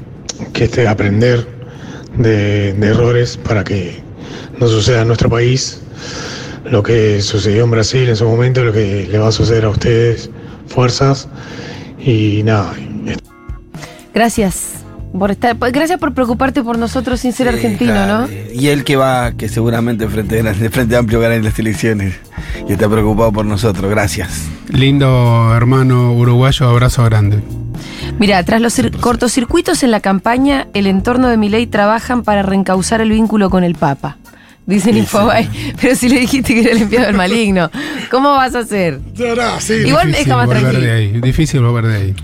que 0.52 0.64
este, 0.64 0.88
aprender 0.88 1.46
de, 2.16 2.72
de 2.74 2.86
errores 2.88 3.36
para 3.36 3.62
que 3.62 4.02
no 4.58 4.66
suceda 4.66 5.02
en 5.02 5.08
nuestro 5.08 5.30
país 5.30 5.80
lo 6.70 6.82
que 6.82 7.20
sucedió 7.22 7.64
en 7.64 7.70
Brasil 7.70 8.08
en 8.08 8.16
su 8.16 8.24
momento, 8.26 8.64
lo 8.64 8.72
que 8.72 9.08
le 9.10 9.18
va 9.18 9.28
a 9.28 9.32
suceder 9.32 9.64
a 9.64 9.70
ustedes, 9.70 10.30
fuerzas. 10.68 11.28
Y 11.98 12.42
nada, 12.44 12.72
Gracias 14.14 14.72
por 15.18 15.30
estar, 15.30 15.56
gracias 15.72 15.98
por 15.98 16.12
preocuparte 16.14 16.62
por 16.62 16.78
nosotros 16.78 17.20
sin 17.20 17.32
ser 17.32 17.48
Sí, 17.48 17.54
argentino, 17.54 17.92
claro. 17.92 18.26
¿no? 18.26 18.28
Y 18.54 18.68
él 18.68 18.84
que 18.84 18.96
va, 18.96 19.32
que 19.32 19.48
seguramente 19.48 20.06
Frente, 20.08 20.42
Grande- 20.42 20.70
Frente 20.70 20.96
Amplio 20.96 21.20
gana 21.20 21.34
en 21.36 21.44
las 21.44 21.58
elecciones 21.58 22.14
y 22.68 22.72
está 22.72 22.88
preocupado 22.88 23.32
por 23.32 23.44
nosotros. 23.46 23.90
Gracias. 23.90 24.46
Lindo 24.68 25.54
hermano 25.54 26.12
uruguayo, 26.12 26.68
abrazo 26.68 27.04
grande. 27.04 27.40
Mira, 28.18 28.42
tras 28.44 28.60
los 28.60 28.78
cir- 28.78 28.98
cortocircuitos 29.00 29.82
en 29.82 29.90
la 29.90 30.00
campaña, 30.00 30.66
el 30.74 30.86
entorno 30.86 31.28
de 31.28 31.36
Milei 31.36 31.66
trabajan 31.66 32.22
para 32.22 32.42
reencauzar 32.42 33.00
el 33.00 33.10
vínculo 33.10 33.48
con 33.50 33.64
el 33.64 33.74
Papa. 33.74 34.16
Dice 34.66 34.90
Infobae, 34.90 35.48
pero 35.80 35.94
si 35.94 36.08
le 36.08 36.18
dijiste 36.20 36.52
que 36.54 36.60
era 36.62 36.72
el 36.72 36.82
enviado 36.82 37.06
del 37.06 37.16
maligno, 37.16 37.70
¿cómo 38.10 38.30
vas 38.30 38.54
a 38.56 38.60
hacer? 38.60 39.00
No, 39.16 39.34
no, 39.36 39.60
sí. 39.60 39.74
Igual 39.74 40.10
deja 40.12 40.36
más 40.36 40.46
volver 40.46 40.62
tranquilo. 40.62 40.84
de 40.86 40.92
ahí, 40.92 41.20
difícil 41.20 41.60
volver 41.62 41.86
de 41.86 41.96
ahí. 41.96 42.14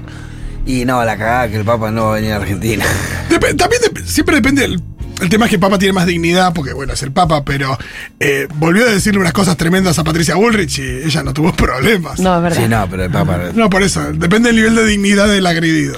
Y 0.66 0.84
no, 0.84 1.04
la 1.04 1.16
cagada 1.16 1.48
que 1.48 1.56
el 1.56 1.64
Papa 1.64 1.90
no 1.92 2.06
va 2.06 2.12
a 2.12 2.14
venir 2.16 2.32
a 2.32 2.36
Argentina. 2.36 2.84
Dep- 3.30 3.56
también 3.56 3.80
dep- 3.82 4.04
siempre 4.04 4.36
depende. 4.36 4.64
El, 4.64 4.80
el 5.20 5.28
tema 5.28 5.44
es 5.44 5.50
que 5.52 5.58
Papa 5.60 5.78
tiene 5.78 5.92
más 5.92 6.06
dignidad, 6.06 6.52
porque 6.52 6.72
bueno, 6.72 6.92
es 6.94 7.02
el 7.04 7.12
Papa, 7.12 7.44
pero 7.44 7.78
eh, 8.18 8.48
volvió 8.56 8.86
a 8.86 8.90
decirle 8.90 9.20
unas 9.20 9.32
cosas 9.32 9.56
tremendas 9.56 9.98
a 10.00 10.04
Patricia 10.04 10.34
Bullrich 10.34 10.78
y 10.80 10.82
ella 11.04 11.22
no 11.22 11.32
tuvo 11.32 11.52
problemas. 11.56 12.18
No, 12.18 12.36
es 12.38 12.42
verdad. 12.42 12.62
Sí, 12.62 12.68
no, 12.68 12.86
pero 12.90 13.04
el 13.04 13.10
Papa. 13.10 13.38
No, 13.54 13.70
por 13.70 13.84
eso. 13.84 14.12
Depende 14.12 14.48
del 14.48 14.56
nivel 14.56 14.74
de 14.74 14.84
dignidad 14.86 15.28
del 15.28 15.46
agredido. 15.46 15.96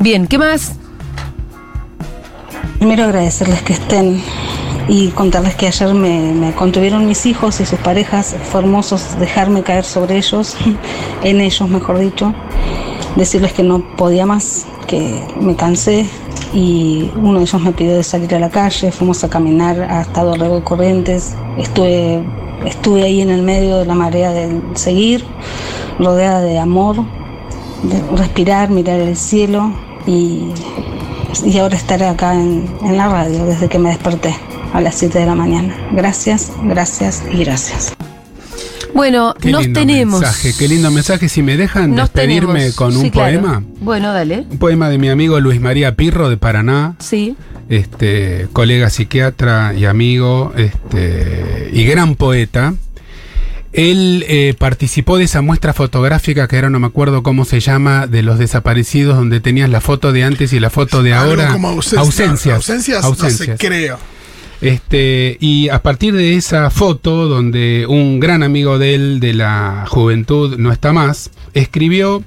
Bien, 0.00 0.26
¿qué 0.26 0.36
más? 0.36 0.72
Primero 2.78 3.04
agradecerles 3.04 3.62
que 3.62 3.74
estén 3.74 4.20
y 4.88 5.08
contarles 5.08 5.54
que 5.54 5.66
ayer 5.66 5.94
me, 5.94 6.32
me 6.32 6.52
contuvieron 6.52 7.06
mis 7.06 7.26
hijos 7.26 7.60
y 7.60 7.66
sus 7.66 7.78
parejas. 7.78 8.36
Fue 8.50 8.60
hermoso 8.60 8.98
dejarme 9.18 9.62
caer 9.62 9.84
sobre 9.84 10.16
ellos, 10.16 10.56
en 11.22 11.40
ellos 11.40 11.68
mejor 11.68 11.98
dicho. 11.98 12.34
Decirles 13.16 13.52
que 13.52 13.62
no 13.62 13.80
podía 13.96 14.24
más, 14.26 14.66
que 14.86 15.22
me 15.40 15.54
cansé 15.54 16.06
y 16.54 17.10
uno 17.16 17.38
de 17.38 17.44
ellos 17.44 17.60
me 17.60 17.72
pidió 17.72 17.96
de 17.96 18.02
salir 18.02 18.34
a 18.34 18.38
la 18.38 18.50
calle. 18.50 18.90
Fuimos 18.90 19.22
a 19.24 19.30
caminar 19.30 19.80
hasta 19.82 20.24
Dorrego 20.24 20.58
y 20.58 20.62
Corrientes. 20.62 21.34
Estuve, 21.58 22.22
estuve 22.64 23.02
ahí 23.02 23.20
en 23.20 23.30
el 23.30 23.42
medio 23.42 23.78
de 23.78 23.84
la 23.84 23.94
marea 23.94 24.32
del 24.32 24.62
seguir, 24.74 25.24
rodeada 25.98 26.40
de 26.40 26.58
amor, 26.58 26.96
de 27.82 28.02
respirar, 28.16 28.70
mirar 28.70 29.00
el 29.00 29.16
cielo 29.16 29.72
y 30.06 30.48
y 31.46 31.58
ahora 31.58 31.76
estaré 31.76 32.06
acá 32.06 32.34
en, 32.34 32.68
en 32.82 32.96
la 32.98 33.08
radio 33.08 33.46
desde 33.46 33.66
que 33.66 33.78
me 33.78 33.88
desperté 33.88 34.36
a 34.72 34.80
las 34.80 34.94
7 34.96 35.18
de 35.18 35.26
la 35.26 35.34
mañana. 35.34 35.76
Gracias, 35.92 36.50
gracias 36.64 37.22
y 37.32 37.38
gracias. 37.44 37.92
Bueno, 38.94 39.34
Qué 39.40 39.50
nos 39.50 39.62
lindo 39.64 39.80
tenemos. 39.80 40.20
mensaje, 40.20 40.52
qué 40.58 40.68
lindo 40.68 40.90
mensaje. 40.90 41.28
Si 41.28 41.42
me 41.42 41.56
dejan 41.56 41.94
Nos 41.94 42.12
despedirme 42.12 42.54
tenemos. 42.54 42.76
con 42.76 42.94
un 42.96 43.02
Sí, 43.02 43.10
claro. 43.10 43.40
poema. 43.40 43.62
Bueno, 43.80 44.12
dale. 44.12 44.44
Un 44.50 44.58
poema 44.58 44.90
de 44.90 44.98
mi 44.98 45.08
amigo 45.08 45.40
Luis 45.40 45.60
María 45.60 45.96
Pirro 45.96 46.28
de 46.28 46.36
Paraná, 46.36 46.94
Sí. 46.98 47.34
este, 47.70 48.48
colega 48.52 48.90
psiquiatra 48.90 49.72
y 49.74 49.86
amigo, 49.86 50.52
este, 50.56 51.70
y 51.72 51.84
gran 51.84 52.16
poeta. 52.16 52.74
Él 53.72 54.26
eh, 54.28 54.54
participó 54.58 55.16
de 55.16 55.24
esa 55.24 55.40
muestra 55.40 55.72
fotográfica 55.72 56.46
que 56.46 56.56
ahora 56.56 56.68
no 56.68 56.78
me 56.78 56.86
acuerdo 56.86 57.22
cómo 57.22 57.46
se 57.46 57.60
llama, 57.60 58.06
de 58.06 58.22
los 58.22 58.38
desaparecidos, 58.38 59.16
donde 59.16 59.40
tenías 59.40 59.70
la 59.70 59.80
foto 59.80 60.12
de 60.12 60.24
antes 60.24 60.52
y 60.52 60.60
la 60.60 60.68
foto 60.68 61.02
de 61.02 61.14
Algo 61.14 61.30
ahora. 61.30 61.52
como 61.52 61.68
ausencia- 61.70 62.00
ausencias. 62.00 62.56
Ausencias, 62.56 63.02
no 63.02 63.30
sé, 63.30 63.56
creo. 63.56 63.98
Este, 64.62 65.38
y 65.40 65.70
a 65.70 65.82
partir 65.82 66.14
de 66.14 66.36
esa 66.36 66.70
foto, 66.70 67.26
donde 67.26 67.84
un 67.88 68.20
gran 68.20 68.44
amigo 68.44 68.78
de 68.78 68.94
él, 68.94 69.18
de 69.18 69.34
la 69.34 69.86
juventud, 69.88 70.56
no 70.56 70.70
está 70.70 70.92
más, 70.92 71.32
escribió 71.52 72.22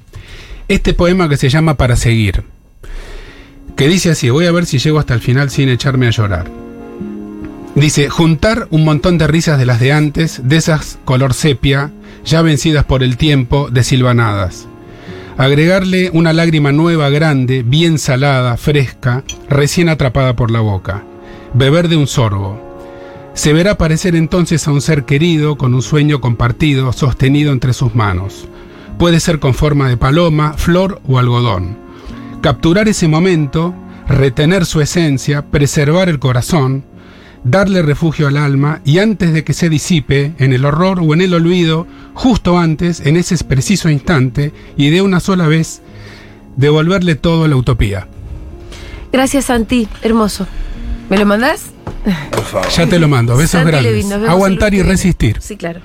este 0.68 0.92
poema 0.92 1.30
que 1.30 1.38
se 1.38 1.48
llama 1.48 1.78
Para 1.78 1.96
seguir. 1.96 2.44
Que 3.74 3.88
dice 3.88 4.10
así, 4.10 4.28
voy 4.28 4.44
a 4.44 4.52
ver 4.52 4.66
si 4.66 4.78
llego 4.78 4.98
hasta 4.98 5.14
el 5.14 5.20
final 5.20 5.48
sin 5.48 5.70
echarme 5.70 6.08
a 6.08 6.10
llorar. 6.10 6.50
Dice, 7.74 8.10
juntar 8.10 8.68
un 8.70 8.84
montón 8.84 9.16
de 9.16 9.26
risas 9.26 9.58
de 9.58 9.64
las 9.64 9.80
de 9.80 9.92
antes, 9.92 10.46
de 10.46 10.56
esas 10.56 10.98
color 11.06 11.32
sepia, 11.32 11.90
ya 12.26 12.42
vencidas 12.42 12.84
por 12.84 13.02
el 13.02 13.16
tiempo, 13.16 13.70
desilvanadas. 13.70 14.68
Agregarle 15.38 16.10
una 16.12 16.34
lágrima 16.34 16.70
nueva, 16.70 17.08
grande, 17.08 17.62
bien 17.62 17.98
salada, 17.98 18.58
fresca, 18.58 19.24
recién 19.48 19.88
atrapada 19.88 20.36
por 20.36 20.50
la 20.50 20.60
boca. 20.60 21.02
Beber 21.54 21.88
de 21.88 21.96
un 21.96 22.06
sorbo. 22.06 22.60
Se 23.34 23.52
verá 23.52 23.72
aparecer 23.72 24.16
entonces 24.16 24.66
a 24.66 24.72
un 24.72 24.80
ser 24.80 25.04
querido 25.04 25.56
con 25.56 25.74
un 25.74 25.82
sueño 25.82 26.20
compartido, 26.20 26.92
sostenido 26.92 27.52
entre 27.52 27.72
sus 27.72 27.94
manos. 27.94 28.48
Puede 28.98 29.20
ser 29.20 29.40
con 29.40 29.54
forma 29.54 29.88
de 29.88 29.96
paloma, 29.96 30.54
flor 30.54 31.00
o 31.06 31.18
algodón. 31.18 31.76
Capturar 32.40 32.88
ese 32.88 33.08
momento, 33.08 33.74
retener 34.08 34.64
su 34.64 34.80
esencia, 34.80 35.42
preservar 35.42 36.08
el 36.08 36.18
corazón, 36.18 36.84
darle 37.44 37.82
refugio 37.82 38.26
al 38.26 38.36
alma 38.36 38.80
y 38.84 38.98
antes 38.98 39.32
de 39.32 39.44
que 39.44 39.52
se 39.52 39.68
disipe, 39.68 40.32
en 40.38 40.52
el 40.52 40.64
horror 40.64 41.00
o 41.00 41.12
en 41.14 41.20
el 41.20 41.34
olvido, 41.34 41.86
justo 42.14 42.58
antes, 42.58 43.00
en 43.00 43.16
ese 43.16 43.36
preciso 43.44 43.88
instante, 43.90 44.52
y 44.76 44.90
de 44.90 45.02
una 45.02 45.20
sola 45.20 45.46
vez, 45.46 45.82
devolverle 46.56 47.14
todo 47.14 47.44
a 47.44 47.48
la 47.48 47.56
utopía. 47.56 48.08
Gracias, 49.12 49.46
Santi. 49.46 49.88
Hermoso. 50.02 50.46
¿Me 51.08 51.18
lo 51.18 51.26
mandás? 51.26 51.66
Por 52.30 52.44
favor. 52.44 52.68
Ya 52.68 52.86
te 52.86 52.98
lo 52.98 53.08
mando, 53.08 53.36
besos 53.36 53.62
Santi 53.62 53.70
grandes. 53.70 54.28
Aguantar 54.28 54.74
y 54.74 54.82
resistir. 54.82 55.38
Sí, 55.40 55.56
claro. 55.56 55.80